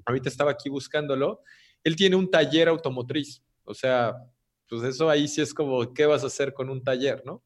[0.05, 1.43] ahorita estaba aquí buscándolo,
[1.85, 4.15] él tiene un taller automotriz, o sea,
[4.69, 7.43] pues eso ahí sí es como, ¿qué vas a hacer con un taller, no?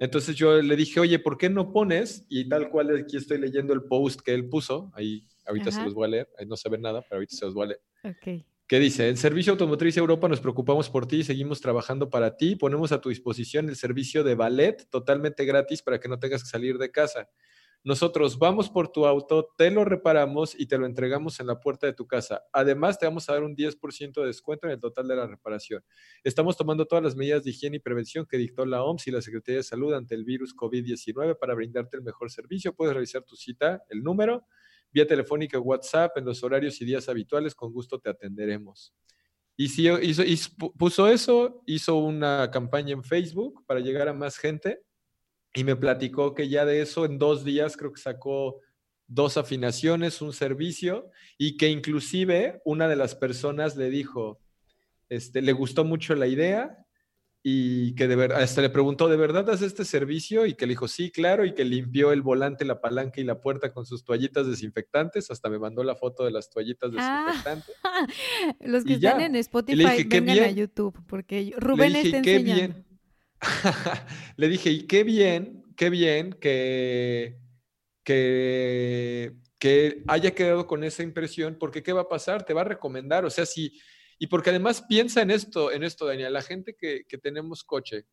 [0.00, 2.26] Entonces yo le dije, oye, ¿por qué no pones?
[2.28, 5.94] Y tal cual aquí estoy leyendo el post que él puso, ahí ahorita se los
[5.94, 7.80] voy a leer, ahí no se ve nada, pero ahorita se los voy a leer.
[8.04, 8.44] Ok.
[8.68, 9.08] ¿Qué dice?
[9.08, 12.54] En Servicio Automotriz Europa nos preocupamos por ti seguimos trabajando para ti.
[12.54, 16.50] Ponemos a tu disposición el servicio de ballet totalmente gratis para que no tengas que
[16.50, 17.30] salir de casa.
[17.82, 21.86] Nosotros vamos por tu auto, te lo reparamos y te lo entregamos en la puerta
[21.86, 22.42] de tu casa.
[22.52, 25.82] Además, te vamos a dar un 10% de descuento en el total de la reparación.
[26.22, 29.22] Estamos tomando todas las medidas de higiene y prevención que dictó la OMS y la
[29.22, 32.74] Secretaría de Salud ante el virus COVID-19 para brindarte el mejor servicio.
[32.74, 34.46] Puedes revisar tu cita, el número,
[34.90, 37.54] vía telefónica, WhatsApp, en los horarios y días habituales.
[37.54, 38.94] Con gusto te atenderemos.
[39.56, 40.22] Y si hizo,
[40.78, 44.82] puso eso, hizo una campaña en Facebook para llegar a más gente
[45.52, 48.60] y me platicó que ya de eso en dos días creo que sacó
[49.08, 54.38] dos afinaciones, un servicio y que inclusive una de las personas le dijo,
[55.08, 56.86] este, le gustó mucho la idea
[57.42, 60.44] y que de verdad, hasta le preguntó, ¿de verdad haces este servicio?
[60.44, 63.40] Y que le dijo, sí, claro, y que limpió el volante, la palanca y la
[63.40, 67.74] puerta con sus toallitas desinfectantes, hasta me mandó la foto de las toallitas ah, desinfectantes.
[68.60, 72.54] los que están en Spotify, vengan a YouTube, porque Rubén le está enseñando.
[72.54, 72.88] Bien
[74.36, 77.38] le dije, y qué bien, qué bien que,
[78.04, 82.44] que, que haya quedado con esa impresión, porque ¿qué va a pasar?
[82.44, 83.78] Te va a recomendar, o sea, si,
[84.18, 88.06] y porque además piensa en esto, en esto, Daniel, la gente que, que tenemos coche,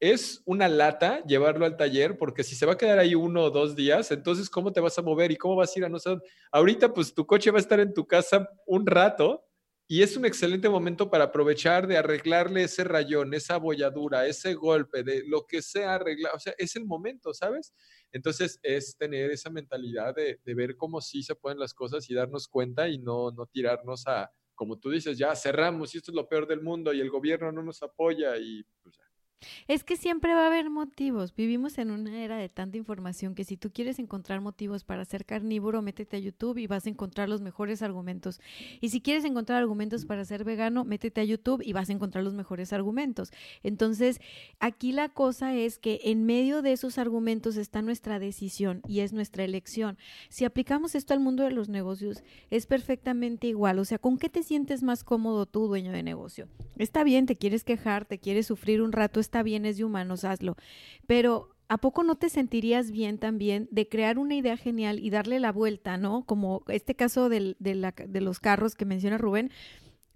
[0.00, 3.50] es una lata llevarlo al taller, porque si se va a quedar ahí uno o
[3.50, 5.98] dos días, entonces, ¿cómo te vas a mover y cómo vas a ir a no
[5.98, 6.16] sé
[6.52, 9.46] Ahorita, pues tu coche va a estar en tu casa un rato
[9.88, 15.04] y es un excelente momento para aprovechar de arreglarle ese rayón, esa abolladura, ese golpe,
[15.04, 16.34] de lo que sea arreglar.
[16.34, 17.72] O sea, es el momento, ¿sabes?
[18.10, 22.48] Entonces es tener esa mentalidad de, ver cómo sí se pueden las cosas y darnos
[22.48, 26.28] cuenta y no, no tirarnos a, como tú dices, ya cerramos y esto es lo
[26.28, 29.05] peor del mundo y el gobierno no nos apoya y pues ya.
[29.68, 31.34] Es que siempre va a haber motivos.
[31.34, 35.24] Vivimos en una era de tanta información que si tú quieres encontrar motivos para ser
[35.24, 38.40] carnívoro, métete a YouTube y vas a encontrar los mejores argumentos.
[38.80, 42.24] Y si quieres encontrar argumentos para ser vegano, métete a YouTube y vas a encontrar
[42.24, 43.30] los mejores argumentos.
[43.62, 44.20] Entonces,
[44.58, 49.12] aquí la cosa es que en medio de esos argumentos está nuestra decisión y es
[49.12, 49.98] nuestra elección.
[50.28, 53.78] Si aplicamos esto al mundo de los negocios, es perfectamente igual.
[53.78, 56.48] O sea, ¿con qué te sientes más cómodo tú, dueño de negocio?
[56.78, 60.24] Está bien, te quieres quejar, te quieres sufrir un rato, está bien, es de humanos,
[60.24, 60.56] hazlo.
[61.06, 65.40] Pero ¿a poco no te sentirías bien también de crear una idea genial y darle
[65.40, 66.24] la vuelta, ¿no?
[66.24, 67.56] Como este caso de,
[68.12, 69.50] los carros que menciona Rubén.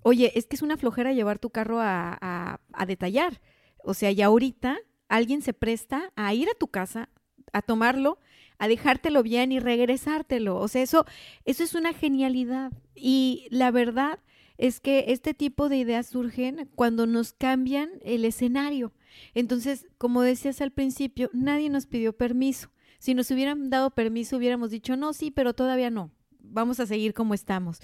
[0.02, 3.40] Oye, es que es una flojera llevar tu carro a, a detallar.
[3.84, 7.08] O sea, y ahorita alguien se presta a ir a tu casa,
[7.52, 8.18] a tomarlo,
[8.60, 10.56] a dejártelo bien y regresártelo.
[10.56, 11.06] O sea, eso,
[11.46, 12.72] eso es una genialidad.
[12.94, 14.20] Y la verdad
[14.58, 18.92] es que este tipo de ideas surgen cuando nos cambian el escenario.
[19.34, 22.70] Entonces, como decías al principio, nadie nos pidió permiso.
[22.98, 26.10] Si nos hubieran dado permiso, hubiéramos dicho, no, sí, pero todavía no.
[26.42, 27.80] Vamos a seguir como estamos.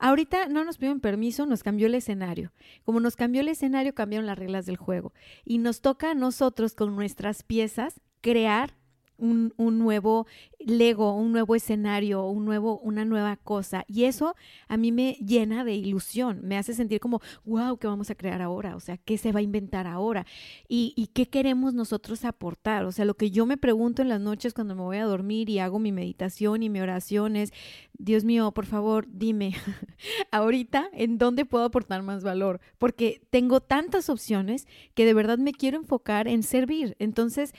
[0.00, 2.52] Ahorita no nos pidieron permiso, nos cambió el escenario.
[2.84, 5.12] Como nos cambió el escenario, cambiaron las reglas del juego.
[5.44, 8.74] Y nos toca a nosotros, con nuestras piezas, crear
[9.18, 10.26] un, un, nuevo
[10.58, 13.84] Lego, un nuevo escenario, un nuevo, una nueva cosa.
[13.86, 14.34] Y eso
[14.68, 18.42] a mí me llena de ilusión, me hace sentir como, wow, ¿qué vamos a crear
[18.42, 18.76] ahora?
[18.76, 20.26] O sea, ¿qué se va a inventar ahora?
[20.68, 22.84] ¿Y, y qué queremos nosotros aportar?
[22.84, 25.48] O sea, lo que yo me pregunto en las noches cuando me voy a dormir
[25.50, 27.52] y hago mi meditación y mi oración es,
[27.98, 29.54] Dios mío, por favor, dime,
[30.30, 32.60] ahorita, ¿en dónde puedo aportar más valor?
[32.78, 36.96] Porque tengo tantas opciones que de verdad me quiero enfocar en servir.
[36.98, 37.54] Entonces,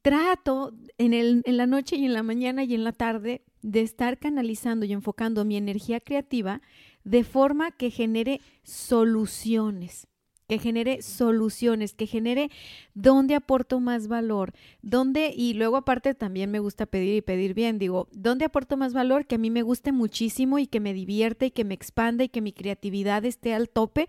[0.00, 3.82] trato en, el, en la noche y en la mañana y en la tarde de
[3.82, 6.62] estar canalizando y enfocando mi energía creativa
[7.04, 10.06] de forma que genere soluciones
[10.52, 12.50] que genere soluciones, que genere
[12.92, 17.78] dónde aporto más valor, dónde, y luego aparte también me gusta pedir y pedir bien,
[17.78, 21.46] digo, dónde aporto más valor que a mí me guste muchísimo y que me divierte
[21.46, 24.08] y que me expanda y que mi creatividad esté al tope.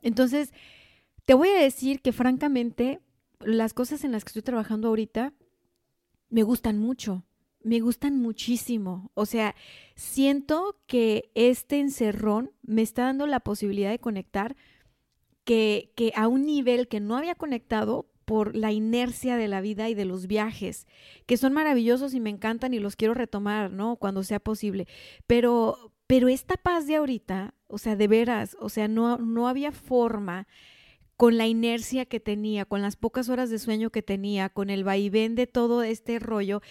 [0.00, 0.54] Entonces,
[1.26, 3.00] te voy a decir que francamente,
[3.44, 5.32] las cosas en las que estoy trabajando ahorita
[6.28, 7.24] me gustan mucho
[7.64, 9.10] me gustan muchísimo.
[9.14, 9.54] O sea,
[9.94, 14.56] siento que este encerrón me está dando la posibilidad de conectar
[15.44, 19.88] que, que a un nivel que no había conectado por la inercia de la vida
[19.88, 20.86] y de los viajes,
[21.26, 23.96] que son maravillosos y me encantan y los quiero retomar, ¿no?
[23.96, 24.86] Cuando sea posible.
[25.26, 29.72] Pero, pero esta paz de ahorita, o sea, de veras, o sea, no, no había
[29.72, 30.46] forma
[31.16, 34.84] con la inercia que tenía, con las pocas horas de sueño que tenía, con el
[34.84, 36.62] vaivén de todo este rollo,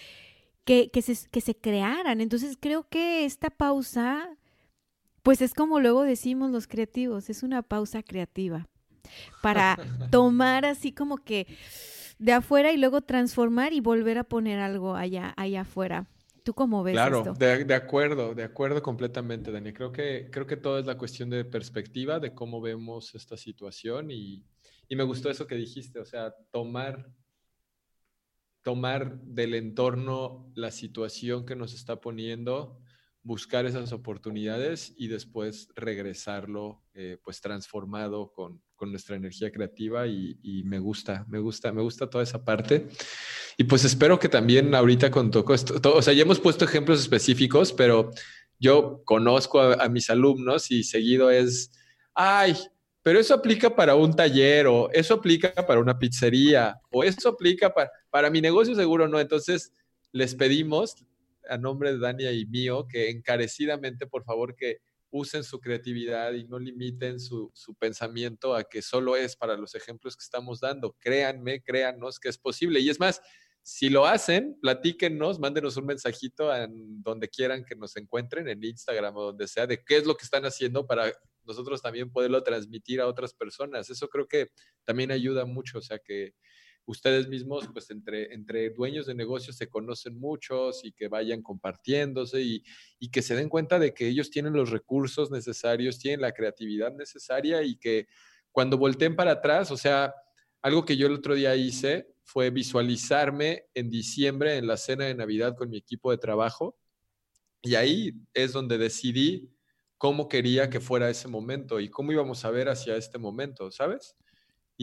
[0.64, 2.20] que, que, se, que se crearan.
[2.20, 4.28] Entonces creo que esta pausa,
[5.22, 8.68] pues es como luego decimos los creativos, es una pausa creativa
[9.42, 9.76] para
[10.10, 11.46] tomar así como que
[12.18, 16.06] de afuera y luego transformar y volver a poner algo allá, allá afuera.
[16.44, 17.34] ¿Tú cómo ves claro, esto?
[17.34, 19.72] De, de, acuerdo, de acuerdo completamente, Dani.
[19.72, 24.10] Creo que, creo que todo es la cuestión de perspectiva, de cómo vemos esta situación
[24.10, 24.44] y,
[24.88, 27.12] y me gustó eso que dijiste, o sea, tomar
[28.62, 32.80] tomar del entorno la situación que nos está poniendo,
[33.22, 40.62] buscar esas oportunidades y después regresarlo eh, pues transformado con, con, nuestra energía creativa y,
[40.64, 42.88] me gusta, me gusta, me gusta toda esa parte.
[43.56, 47.00] Y pues espero que también ahorita con todo esto, o sea, ya hemos puesto ejemplos
[47.00, 48.10] específicos, pero
[48.58, 51.70] yo conozco a, a mis alumnos y seguido es,
[52.14, 52.56] ay,
[53.02, 57.72] pero eso aplica para un taller o eso aplica para una pizzería o eso aplica
[57.72, 59.20] para, para mi negocio seguro no.
[59.20, 59.72] Entonces
[60.12, 61.04] les pedimos
[61.48, 64.78] a nombre de Dania y mío que encarecidamente por favor que
[65.12, 69.74] usen su creatividad y no limiten su, su, pensamiento a que solo es para los
[69.74, 70.96] ejemplos que estamos dando.
[70.98, 72.80] Créanme, créanos que es posible.
[72.80, 73.20] Y es más,
[73.60, 79.16] si lo hacen, platíquenos, mándenos un mensajito en donde quieran que nos encuentren, en Instagram
[79.16, 81.12] o donde sea, de qué es lo que están haciendo para
[81.44, 83.90] nosotros también poderlo transmitir a otras personas.
[83.90, 84.48] Eso creo que
[84.84, 86.34] también ayuda mucho, o sea que
[86.86, 92.42] ustedes mismos, pues entre, entre dueños de negocios se conocen muchos y que vayan compartiéndose
[92.42, 92.64] y,
[92.98, 96.92] y, que se den cuenta de que ellos tienen los recursos necesarios, tienen la creatividad
[96.92, 98.08] necesaria y que
[98.50, 100.14] cuando volteen para atrás, o sea,
[100.60, 105.14] algo que yo el otro día hice fue visualizarme en diciembre en la cena de
[105.14, 106.76] Navidad con mi equipo de trabajo
[107.62, 109.50] y ahí es donde decidí
[109.96, 114.16] cómo quería que fuera ese momento y cómo íbamos a ver hacia este momento, ¿sabes?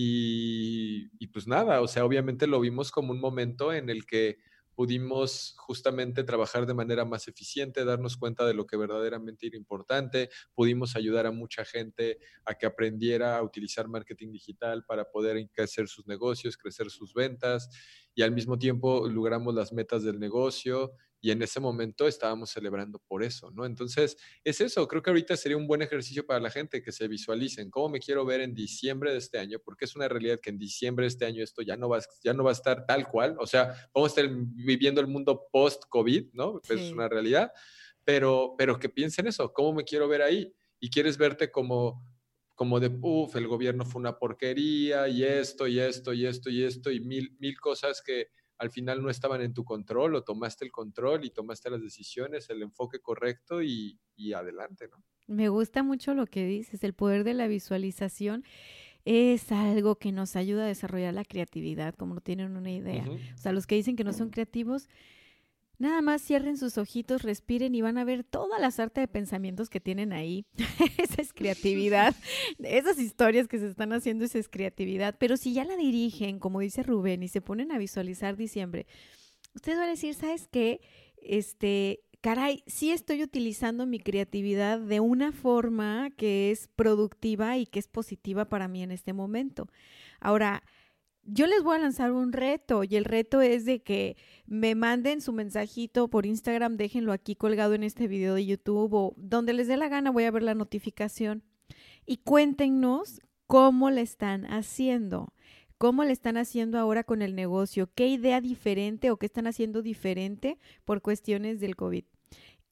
[0.02, 4.38] Y, pues nada, o sea, obviamente lo vimos como un momento en el que
[4.74, 10.30] pudimos justamente trabajar de manera más eficiente, darnos cuenta de lo que verdaderamente era importante,
[10.54, 15.89] pudimos ayudar a mucha gente a que aprendiera a utilizar marketing digital para poder crecer
[15.89, 17.70] sus negocios, crecer sus ventas
[18.16, 22.99] y al mismo tiempo logramos las metas del negocio y en ese momento estábamos celebrando
[22.99, 23.65] por eso, ¿no?
[23.65, 27.07] Entonces, es eso, creo que ahorita sería un buen ejercicio para la gente que se
[27.07, 30.49] visualicen cómo me quiero ver en diciembre de este año, porque es una realidad que
[30.49, 33.07] en diciembre de este año esto ya no va, ya no va a estar tal
[33.07, 36.61] cual, o sea, vamos a estar viviendo el mundo post-COVID, ¿no?
[36.63, 36.74] Sí.
[36.74, 37.51] Es una realidad,
[38.03, 42.03] pero, pero que piensen eso, cómo me quiero ver ahí y quieres verte como
[42.55, 46.63] como de, uff, el gobierno fue una porquería y esto y esto y esto y
[46.65, 48.28] esto y mil, mil cosas que,
[48.60, 52.49] al final no estaban en tu control o tomaste el control y tomaste las decisiones,
[52.49, 55.03] el enfoque correcto y, y adelante, ¿no?
[55.28, 58.43] Me gusta mucho lo que dices, el poder de la visualización
[59.05, 63.03] es algo que nos ayuda a desarrollar la creatividad, como no tienen una idea.
[63.07, 63.34] Uh -huh.
[63.36, 64.89] O sea, los que dicen que no son creativos,
[65.80, 69.69] Nada más cierren sus ojitos, respiren y van a ver toda la sarta de pensamientos
[69.69, 70.45] que tienen ahí.
[70.97, 72.13] esa es creatividad.
[72.59, 75.15] Esas historias que se están haciendo, esa es creatividad.
[75.17, 78.88] Pero si ya la dirigen, como dice Rubén, y se ponen a visualizar diciembre,
[79.55, 80.82] ustedes van a decir, ¿sabes qué?
[81.15, 87.80] Este, caray, sí estoy utilizando mi creatividad de una forma que es productiva y que
[87.80, 89.69] es positiva para mí en este momento.
[90.19, 90.61] Ahora,
[91.32, 95.21] yo les voy a lanzar un reto y el reto es de que me manden
[95.21, 99.67] su mensajito por Instagram, déjenlo aquí colgado en este video de YouTube o donde les
[99.67, 101.43] dé la gana voy a ver la notificación
[102.05, 105.34] y cuéntenos cómo le están haciendo,
[105.77, 109.82] cómo le están haciendo ahora con el negocio, qué idea diferente o qué están haciendo
[109.82, 112.05] diferente por cuestiones del COVID.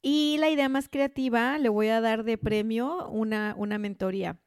[0.02, 4.40] Y la idea más creativa le voy a dar de premio una, una mentoría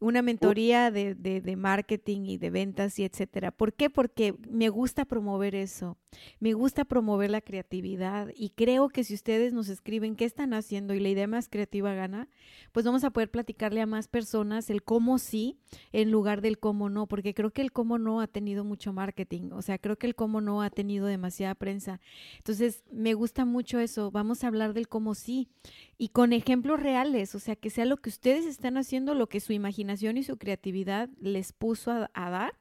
[0.00, 3.50] una mentoría de, de, marketing y de ventas y etcétera.
[3.50, 3.90] ¿Por qué?
[3.90, 5.96] Porque me gusta promover eso,
[6.40, 10.94] me gusta promover la creatividad y creo que si ustedes nos escriben qué están haciendo
[10.94, 12.28] y la idea más creativa gana,
[12.72, 15.58] pues vamos a poder platicarle a más personas el cómo sí
[15.92, 19.50] en lugar del cómo no, porque creo que el cómo no ha tenido mucho marketing,
[19.52, 22.00] o sea, creo que el cómo no ha tenido demasiada prensa.
[22.38, 25.48] Entonces, me gusta mucho eso, vamos a hablar del cómo sí
[25.96, 29.40] y con ejemplos reales, o sea, que sea lo que ustedes están haciendo, lo que
[29.40, 32.58] su imaginación y su creatividad les puso a, dar.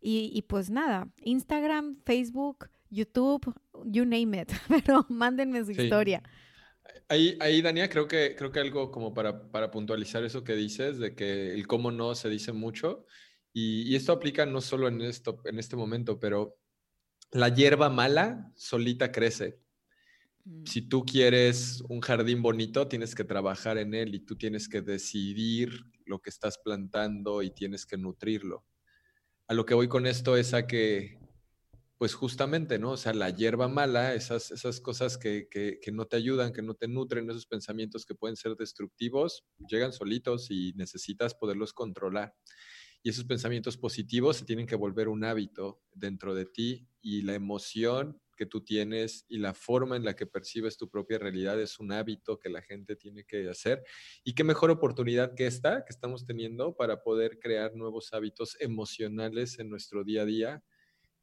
[0.00, 3.54] Y, pues nada, Instagram, Facebook, YouTube,
[3.86, 6.22] you name it, pero mándenme su historia.
[7.08, 10.98] Ahí, ahí, Dania, creo que, creo que algo como para, para, puntualizar eso que dices,
[10.98, 13.06] de que el cómo no se dice mucho,
[13.52, 16.58] y, y, esto aplica no solo en, esto, en este momento, pero
[17.30, 19.63] la hierba mala solita crece.
[20.44, 20.64] Mm.
[20.66, 24.82] Si tú quieres un jardín bonito, tienes que trabajar en él y tú tienes que
[24.82, 25.70] decidir
[26.04, 28.64] lo que estás plantando y tienes que nutrirlo.
[29.48, 31.18] A lo que voy con esto es a que,
[31.98, 32.92] pues justamente, ¿no?
[32.92, 36.62] O sea, la hierba mala, esas, esas cosas que, que, que no te ayudan, que
[36.62, 42.34] no te nutren, esos pensamientos que pueden ser destructivos, llegan solitos y necesitas poderlos controlar.
[43.02, 47.34] Y esos pensamientos positivos se tienen que volver un hábito dentro de ti y la
[47.34, 51.78] emoción que tú tienes y la forma en la que percibes tu propia realidad es
[51.78, 53.82] un hábito que la gente tiene que hacer.
[54.24, 59.58] Y qué mejor oportunidad que esta que estamos teniendo para poder crear nuevos hábitos emocionales
[59.58, 60.64] en nuestro día a día.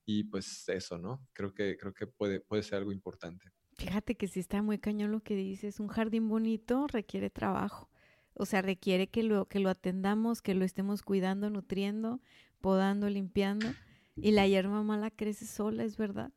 [0.05, 1.25] Y pues eso, ¿no?
[1.33, 3.51] Creo que, creo que puede, puede ser algo importante.
[3.77, 5.79] Fíjate que si está muy cañón lo que dices.
[5.79, 7.89] Un jardín bonito requiere trabajo.
[8.33, 12.21] O sea, requiere que lo, que lo atendamos, que lo estemos cuidando, nutriendo,
[12.61, 13.67] podando, limpiando.
[14.15, 16.31] Y la hierba mala crece sola, es verdad.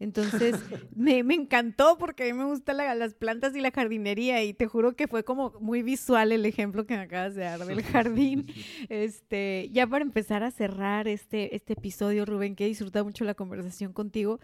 [0.00, 0.54] Entonces
[0.94, 4.94] me, encantó porque a mí me gustan las plantas y la jardinería y te juro
[4.94, 8.46] que fue como muy visual el ejemplo que me acabas de dar del jardín.
[8.88, 13.34] Este, ya para empezar a cerrar este, este episodio, Rubén, que he disfrutado mucho la
[13.34, 14.40] conversación contigo.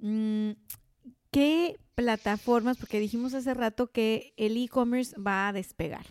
[0.00, 0.52] Mm,
[1.30, 2.78] ¿Qué plataformas?
[2.78, 6.06] Porque dijimos hace rato que el e-commerce va a despegar.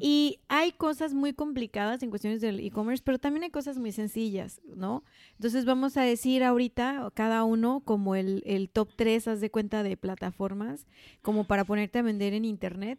[0.00, 4.60] Y hay cosas muy complicadas en cuestiones del e-commerce, pero también hay cosas muy sencillas,
[4.76, 5.04] ¿no?
[5.32, 9.82] Entonces vamos a decir ahorita cada uno como el, el top 3, haz de cuenta
[9.82, 10.86] de plataformas,
[11.22, 12.98] como para ponerte a vender en internet.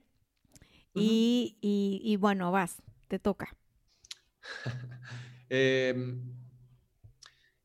[0.95, 3.55] y, y, bueno, vas, te toca.
[5.55, 6.19] Em,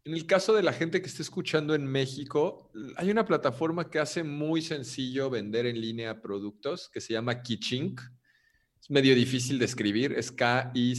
[0.05, 3.99] en el caso de la gente que está escuchando en México, hay una plataforma que
[3.99, 8.01] hace muy sencillo vender en línea productos que se llama Kichink.
[8.89, 10.95] Es medio difícil de escribir, es K-I-C-H-I-N-K.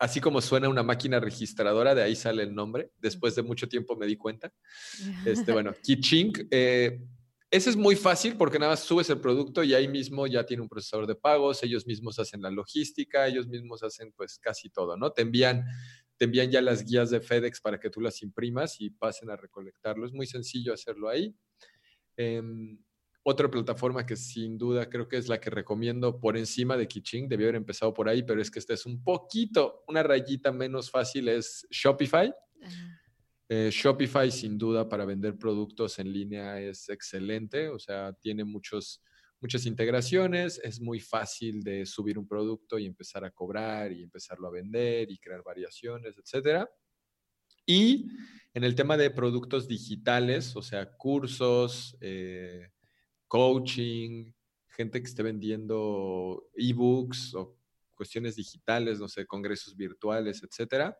[0.00, 2.90] Así como suena una máquina registradora, de ahí sale el nombre.
[2.98, 4.52] Después de mucho tiempo me di cuenta.
[5.24, 6.48] Este, bueno, Kichink.
[6.50, 7.00] Eh,
[7.48, 10.64] ese es muy fácil porque nada más subes el producto y ahí mismo ya tiene
[10.64, 14.96] un procesador de pagos, ellos mismos hacen la logística, ellos mismos hacen pues casi todo,
[14.96, 15.12] ¿no?
[15.12, 15.64] Te envían,
[16.16, 19.36] te envían ya las guías de FedEx para que tú las imprimas y pasen a
[19.36, 20.06] recolectarlo.
[20.06, 21.36] Es muy sencillo hacerlo ahí.
[22.16, 22.78] Em,
[23.22, 27.28] otra plataforma que sin duda creo que es la que recomiendo por encima de Kiching,
[27.28, 30.90] debió haber empezado por ahí, pero es que esta es un poquito, una rayita menos
[30.90, 32.32] fácil, es Shopify.
[33.48, 39.02] Eh, Shopify sin duda para vender productos en línea es excelente, o sea, tiene muchos,
[39.40, 44.46] muchas integraciones, es muy fácil de subir un producto y empezar a cobrar y empezarlo
[44.48, 46.70] a vender y crear variaciones, etcétera.
[47.66, 48.08] Y
[48.54, 52.68] en el tema de productos digitales, o sea, cursos, eh,
[53.30, 54.32] coaching,
[54.70, 57.56] gente que esté vendiendo ebooks o
[57.94, 60.98] cuestiones digitales, no sé, congresos virtuales, etcétera,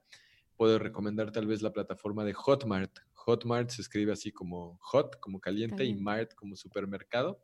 [0.57, 3.01] puedo recomendar tal vez la plataforma de Hotmart.
[3.15, 7.41] Hotmart se escribe así como hot, como caliente, y mart como supermercado.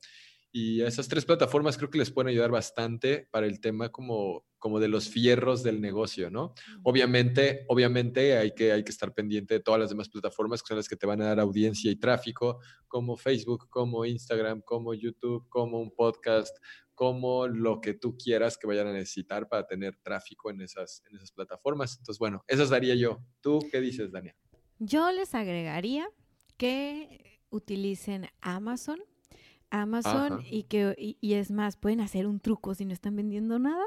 [0.59, 4.47] Y a esas tres plataformas creo que les pueden ayudar bastante para el tema como,
[4.57, 6.55] como de los fierros del negocio, ¿no?
[6.83, 10.79] Obviamente, obviamente hay que, hay que estar pendiente de todas las demás plataformas que son
[10.79, 15.47] las que te van a dar audiencia y tráfico, como Facebook, como Instagram, como YouTube,
[15.51, 16.57] como un podcast,
[16.95, 21.17] como lo que tú quieras que vayan a necesitar para tener tráfico en esas, en
[21.17, 21.99] esas plataformas.
[21.99, 23.19] Entonces, bueno, esas daría yo.
[23.43, 24.35] ¿Tú qué dices, Dania?
[24.79, 26.09] Yo les agregaría
[26.57, 28.99] que utilicen Amazon
[29.83, 33.85] Amazon y que y, es más, pueden hacer un truco si no están vendiendo nada,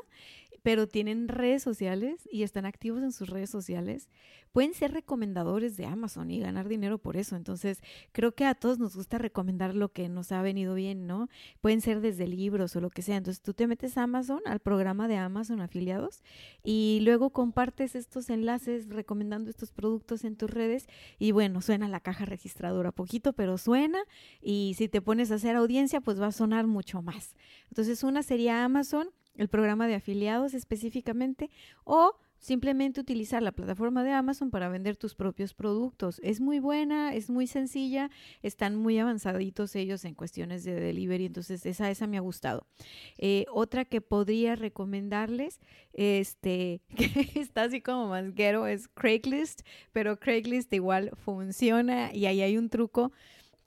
[0.64, 4.10] pero tienen redes sociales y están activos en sus redes sociales,
[4.52, 7.36] pueden ser recomendadores de Amazon y ganar dinero por eso.
[7.36, 7.82] Entonces,
[8.12, 11.30] creo que a todos nos gusta recomendar lo que nos ha venido bien, ¿no?
[11.62, 13.18] Pueden ser desde libros o lo que sea.
[13.18, 16.24] Entonces, tú te metes a Amazon, al programa de Amazon afiliados,
[16.64, 20.88] y luego compartes estos enlaces recomendando estos productos en tus redes.
[21.18, 24.00] Y bueno, suena la caja registradora poquito, pero suena.
[24.42, 27.36] Y si te pones a hacer audiencia, pues va a sonar mucho más.
[27.70, 29.10] Entonces, una sería Amazon
[29.40, 31.50] el programa de afiliados específicamente,
[31.86, 36.20] o simplemente utilizar la plataforma de Amazon para vender tus propios productos.
[36.24, 38.10] Es muy buena, es muy sencilla,
[38.42, 42.66] están muy avanzaditos ellos en cuestiones de delivery, entonces esa, esa me ha gustado.
[43.18, 45.60] Eh, otra que podría recomendarles,
[45.94, 49.62] este, que está así como más guero, es Craigslist,
[49.92, 53.12] pero Craigslist igual funciona y ahí hay un truco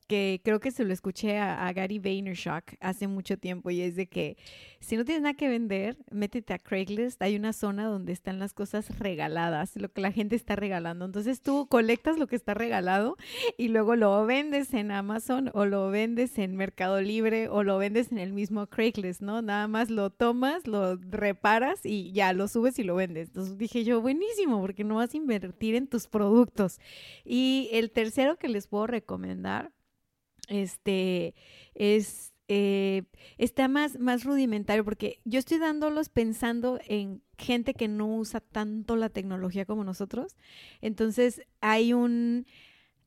[0.06, 4.06] que creo que se lo escuché a, Gary Vaynerchuk hace mucho tiempo y es de
[4.06, 4.36] que
[4.80, 8.52] si no tienes nada que vender, métete a Craigslist, hay una zona donde están las
[8.52, 11.04] cosas regaladas, lo que la gente está regalando.
[11.04, 13.16] Entonces tú colectas lo que está regalado
[13.56, 18.12] y luego lo vendes en Amazon o lo vendes en Mercado Libre o lo vendes
[18.12, 19.40] en el mismo Craigslist, ¿no?
[19.40, 23.28] Nada más lo tomas, lo reparas y ya lo subes y lo vendes.
[23.28, 26.80] Entonces dije yo, buenísimo, porque no vas a invertir en tus productos.
[27.24, 29.72] Y el tercero que les puedo recomendar
[30.48, 31.34] este,
[31.74, 33.04] es, eh,
[33.38, 38.96] está más, más rudimentario porque yo estoy dándolos pensando en gente que no usa tanto
[38.96, 40.36] la tecnología como nosotros.
[40.80, 42.46] Entonces hay un...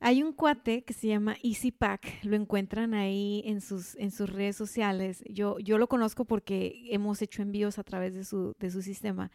[0.02, 4.58] Hay un cuate que se llama EasyPack, lo encuentran ahí en sus, en sus redes
[4.58, 5.24] sociales.
[5.30, 9.32] Yo, yo lo conozco porque hemos hecho envíos a través de su, de su sistema.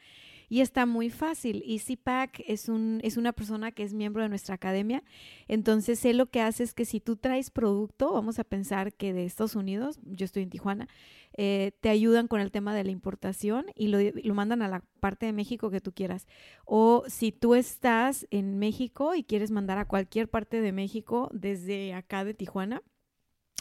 [0.50, 1.62] Y está muy fácil.
[1.64, 5.04] EasyPack es, un, es una persona que es miembro de nuestra academia.
[5.46, 9.12] Entonces, él lo que hace es que si tú traes producto, vamos a pensar que
[9.12, 10.88] de Estados Unidos, yo estoy en Tijuana,
[11.36, 14.82] eh, te ayudan con el tema de la importación y lo, lo, mandan a la
[14.98, 16.26] parte de México que tú quieras.
[16.64, 21.94] O si tú estás en México y quieres mandar a cualquier parte de México desde
[21.94, 22.82] acá de Tijuana,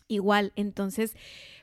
[0.10, 0.52] igual.
[0.58, 1.16] Entonces,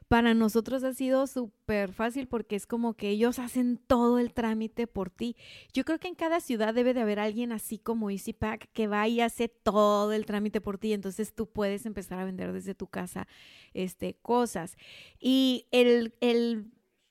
[0.09, 4.87] para nosotros ha sido súper fácil porque es como que ellos hacen todo el trámite
[4.87, 5.37] por ti.
[5.73, 9.07] Yo creo que en cada ciudad debe de haber alguien así como EasyPack que va
[9.09, 10.93] y hace todo el trámite por ti.
[10.93, 13.27] Entonces tú puedes empezar a vender desde tu casa
[13.75, 14.77] este, cosas.
[15.21, 16.71] Y el, el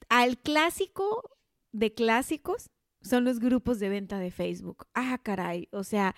[0.10, 1.38] al clásico
[1.72, 2.70] de clásicos
[3.02, 4.88] son los grupos de venta de Facebook.
[4.94, 5.68] Ah, caray.
[5.72, 6.16] O sea,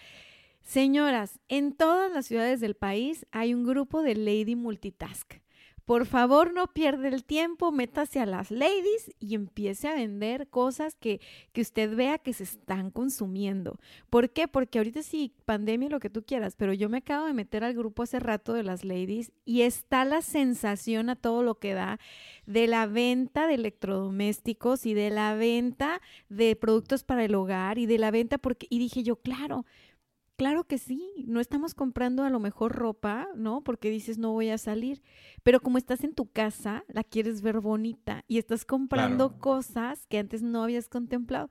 [0.67, 5.35] señoras, en todas las ciudades del país hay un grupo de Lady Multitask
[5.87, 10.95] por favor, no pierda el tiempo, métase a las ladies y empiece a vender cosas
[10.95, 11.21] que,
[11.53, 13.79] que usted vea que se están consumiendo.
[14.09, 14.49] ¿Por qué?
[14.49, 17.73] Porque ahorita sí, pandemia, lo que tú quieras, pero yo me acabo de meter al
[17.73, 22.01] grupo hace rato de las ladies y está la sensación a todo lo que da
[22.45, 27.85] de la venta de electrodomésticos y de la venta de productos para el hogar y
[27.85, 29.65] de la venta porque, y dije yo, claro,
[30.37, 33.63] Claro que sí, no estamos comprando a lo mejor ropa, ¿no?
[33.63, 35.01] Porque dices no voy a salir,
[35.41, 40.19] pero como estás en tu casa, la quieres ver bonita y estás comprando cosas que
[40.19, 41.49] antes no habías contemplado.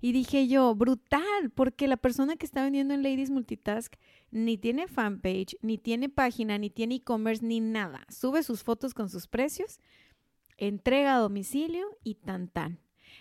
[0.00, 3.94] Y dije yo, brutal, porque la persona que está vendiendo en Ladies Multitask
[4.30, 8.06] ni tiene fanpage, ni tiene página, ni tiene e-commerce, ni nada.
[8.08, 9.80] Sube sus fotos con sus precios,
[10.56, 12.78] entrega a domicilio y tan tan.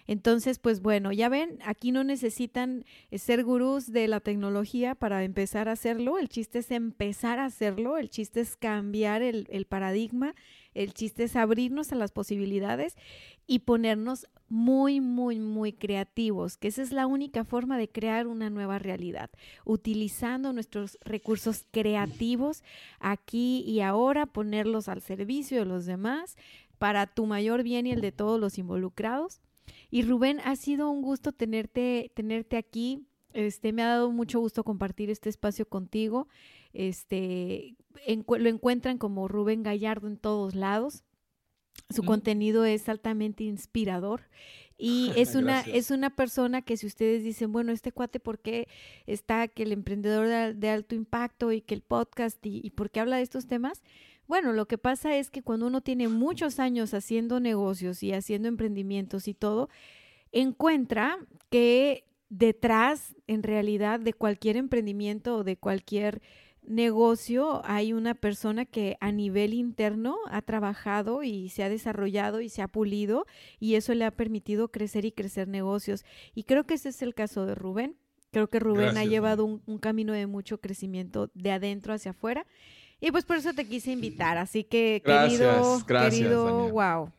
[0.09, 5.23] Entonces, pues bueno, ya ven, aquí no necesitan eh, ser gurús de la tecnología para
[5.23, 6.17] empezar a hacerlo.
[6.17, 10.33] El chiste es empezar a hacerlo, el chiste es cambiar el, paradigma,
[10.73, 12.97] el chiste es abrirnos a las posibilidades
[13.45, 18.49] y ponernos muy, muy, muy creativos, que esa es la única forma de crear una
[18.49, 19.29] nueva realidad,
[19.63, 22.63] utilizando nuestros recursos creativos
[22.99, 26.35] aquí y ahora, ponerlos al servicio de los demás
[26.79, 29.39] para tu mayor bien y el de todos los involucrados.
[29.91, 33.05] Y Rubén, ha sido un gusto tenerte, tenerte aquí.
[33.33, 36.27] Este, me ha dado mucho gusto compartir este espacio contigo.
[36.73, 37.75] Este,
[38.07, 41.03] lo encuentran como Rubén Gallardo en todos lados.
[41.89, 44.23] Su contenido es altamente inspirador
[44.77, 48.67] y es una, es una persona que si ustedes dicen, bueno, este cuate, ¿por qué
[49.07, 52.99] está que el emprendedor de, alto impacto y que el podcast y, y por qué
[52.99, 53.81] habla de estos temas?
[54.29, 58.47] Bueno, lo que pasa es que cuando uno tiene muchos años haciendo negocios y haciendo
[58.47, 59.69] emprendimientos y todo,
[60.31, 61.17] encuentra
[61.49, 66.21] que detrás, en realidad, de cualquier emprendimiento o de cualquier
[66.61, 72.49] negocio hay una persona que a nivel interno ha trabajado y se ha desarrollado y
[72.49, 73.25] se ha pulido
[73.59, 76.05] y eso le ha permitido crecer y crecer negocios.
[76.35, 77.95] Y creo que ese es el caso de Rubén.
[78.29, 82.45] Creo que Rubén ha llevado un, un, camino de mucho crecimiento de adentro hacia afuera
[83.01, 84.37] y pues por eso te quise invitar.
[84.37, 87.11] Así que, querido, querido, wow.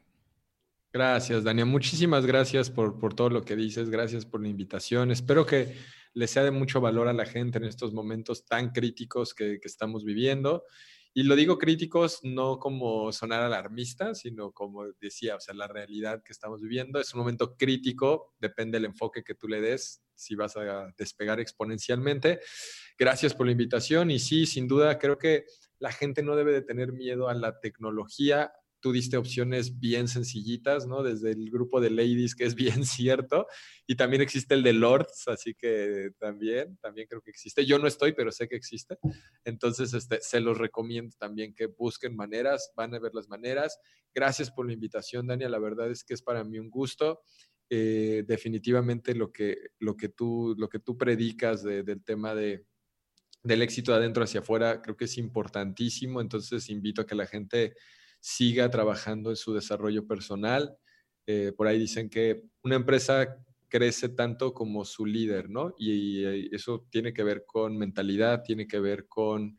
[0.93, 1.65] Gracias, Dania.
[1.65, 3.91] Muchísimas gracias por, por todo lo que dices.
[3.91, 5.11] Gracias por la invitación.
[5.11, 5.77] Espero que
[6.15, 9.69] le sea de mucho valor a la gente en estos momentos tan críticos que, que
[9.69, 10.65] estamos viviendo.
[11.13, 16.23] Y lo digo críticos no como sonar alarmista, sino como decía, o sea, la realidad
[16.25, 20.37] que estamos viviendo es un momento crítico, depende del enfoque que tú le des, si
[20.37, 22.41] vas a despegar exponencialmente.
[22.97, 25.47] Gracias por la invitación y sí, sin duda, creo que
[25.81, 30.87] la gente no debe de tener miedo a la tecnología tú diste opciones bien sencillitas,
[30.87, 31.03] ¿no?
[31.03, 33.47] Desde el grupo de ladies, que es bien cierto,
[33.87, 37.65] y también existe el de lords, así que también, también creo que existe.
[37.65, 38.99] Yo no estoy, pero sé que existe.
[39.45, 43.79] Entonces, este, se los recomiendo también que busquen maneras, van a ver las maneras.
[44.15, 45.49] Gracias por la invitación, Dania.
[45.49, 47.23] La verdad es que es para mí un gusto.
[47.73, 52.65] Eh, definitivamente lo que, lo, que tú, lo que tú predicas del tema de,
[53.43, 56.21] del éxito de adentro hacia afuera, creo que es importantísimo.
[56.21, 57.75] Entonces, invito a que la gente
[58.21, 60.77] siga trabajando en su desarrollo personal.
[61.27, 63.39] Eh, por ahí dicen que una empresa
[63.69, 65.75] crece tanto como su líder, ¿no?
[65.79, 69.59] Y, eso tiene que ver con mentalidad, tiene que ver con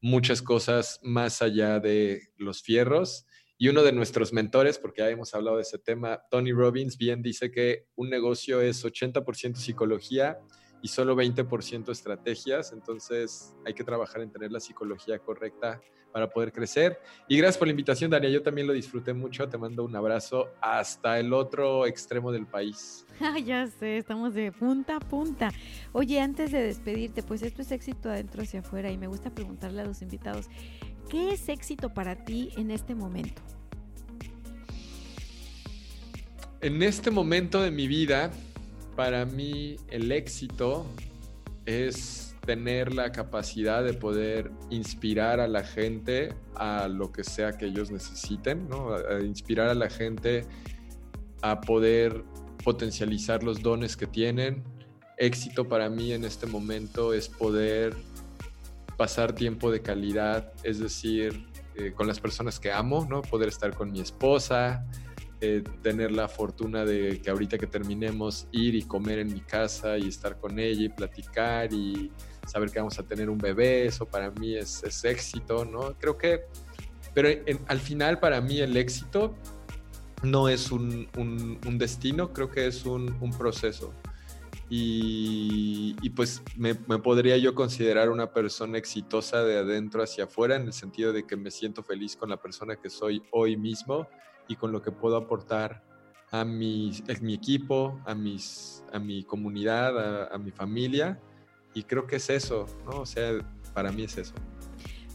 [0.00, 3.26] muchas cosas más allá de los fierros.
[3.56, 7.22] Y uno de nuestros mentores, porque ya hemos hablado de ese tema, Tony Robbins, bien
[7.22, 10.40] dice que un negocio es 80% psicología
[10.82, 12.72] y solo 20% estrategias.
[12.72, 15.80] Entonces hay que trabajar en tener la psicología correcta
[16.12, 17.00] para poder crecer.
[17.26, 18.28] Y gracias por la invitación, Dania.
[18.28, 19.48] Yo también lo disfruté mucho.
[19.48, 23.06] Te mando un abrazo hasta el otro extremo del país.
[23.44, 25.50] ya sé, estamos de punta a punta.
[25.92, 29.80] Oye, antes de despedirte, pues esto es éxito adentro hacia afuera y me gusta preguntarle
[29.80, 30.48] a los invitados,
[31.08, 33.40] ¿qué es éxito para ti en este momento?
[36.60, 38.30] En este momento de mi vida,
[38.96, 40.86] para mí el éxito
[41.66, 47.66] es tener la capacidad de poder inspirar a la gente a lo que sea que
[47.66, 48.94] ellos necesiten, ¿no?
[48.94, 50.44] A, inspirar a la gente
[51.40, 52.24] a poder
[52.64, 54.64] potencializar los dones que tienen.
[55.18, 57.96] Éxito para mí en este momento es poder
[58.96, 63.22] pasar tiempo de calidad, es decir, eh, con las personas que amo, ¿no?
[63.22, 64.84] Poder estar con mi esposa,
[65.44, 69.98] eh, tener la fortuna de que ahorita que terminemos ir y comer en mi casa
[69.98, 72.12] y estar con ella y platicar y
[72.46, 75.98] saber que vamos a tener un bebé, eso para mí es, éxito, ¿no?
[75.98, 76.42] Creo que,
[77.12, 77.28] pero
[77.66, 79.34] al final para mí el éxito
[80.22, 81.08] no es un,
[81.76, 83.92] destino, creo que es un, proceso.
[84.70, 90.72] Y, pues me, podría yo considerar una persona exitosa de adentro hacia afuera en el
[90.72, 94.06] sentido de que me siento feliz con la persona que soy hoy mismo
[94.48, 95.82] y con lo que puedo aportar
[96.30, 101.20] a mi, mi equipo, a, mis, a mi comunidad, a mi familia
[101.74, 103.00] y creo que es eso, ¿no?
[103.00, 103.32] O sea,
[103.74, 104.34] para mí es eso.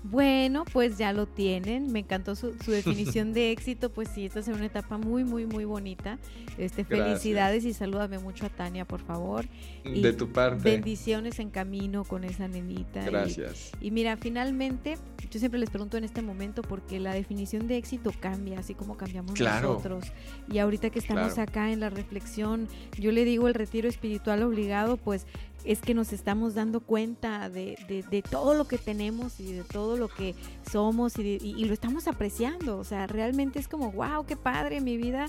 [0.09, 1.91] Bueno, pues ya lo tienen.
[1.91, 3.91] Me encantó su, definición de éxito.
[3.91, 6.17] Pues sí, esta es una etapa muy, muy, muy bonita.
[6.57, 9.45] Este, felicidades y salúdame mucho a Tania, por favor.
[9.83, 10.63] de tu parte.
[10.63, 13.03] Bendiciones en camino con esa nenita.
[13.05, 13.71] Gracias.
[13.81, 14.97] Y, mira, finalmente,
[15.29, 18.97] yo siempre les pregunto en este momento porque la definición de éxito cambia, así como
[18.97, 20.05] cambiamos nosotros.
[20.51, 24.97] Y ahorita que estamos acá en la reflexión, yo le digo el retiro espiritual obligado,
[24.97, 25.25] pues
[25.67, 27.77] es que nos estamos dando cuenta de,
[28.09, 30.33] de, todo lo que tenemos y de todo lo que
[30.71, 32.77] somos y, y, lo estamos apreciando.
[32.77, 35.27] O sea, realmente es como, wow, qué padre, mi vida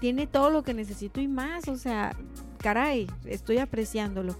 [0.00, 1.68] tiene todo lo que necesito y más.
[1.68, 2.16] O sea,
[2.58, 4.34] caray, estoy apreciándolo.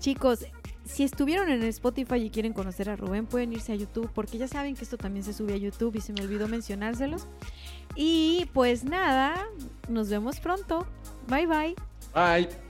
[0.00, 0.44] Chicos,
[0.84, 4.48] si estuvieron en Spotify y quieren conocer a Rubén, pueden irse a YouTube porque ya
[4.48, 7.26] saben que esto también se sube a YouTube y se me olvidó mencionárselos.
[7.94, 9.46] Y pues nada,
[9.88, 10.86] nos vemos pronto.
[11.26, 11.74] Bye bye.
[12.14, 12.69] Bye.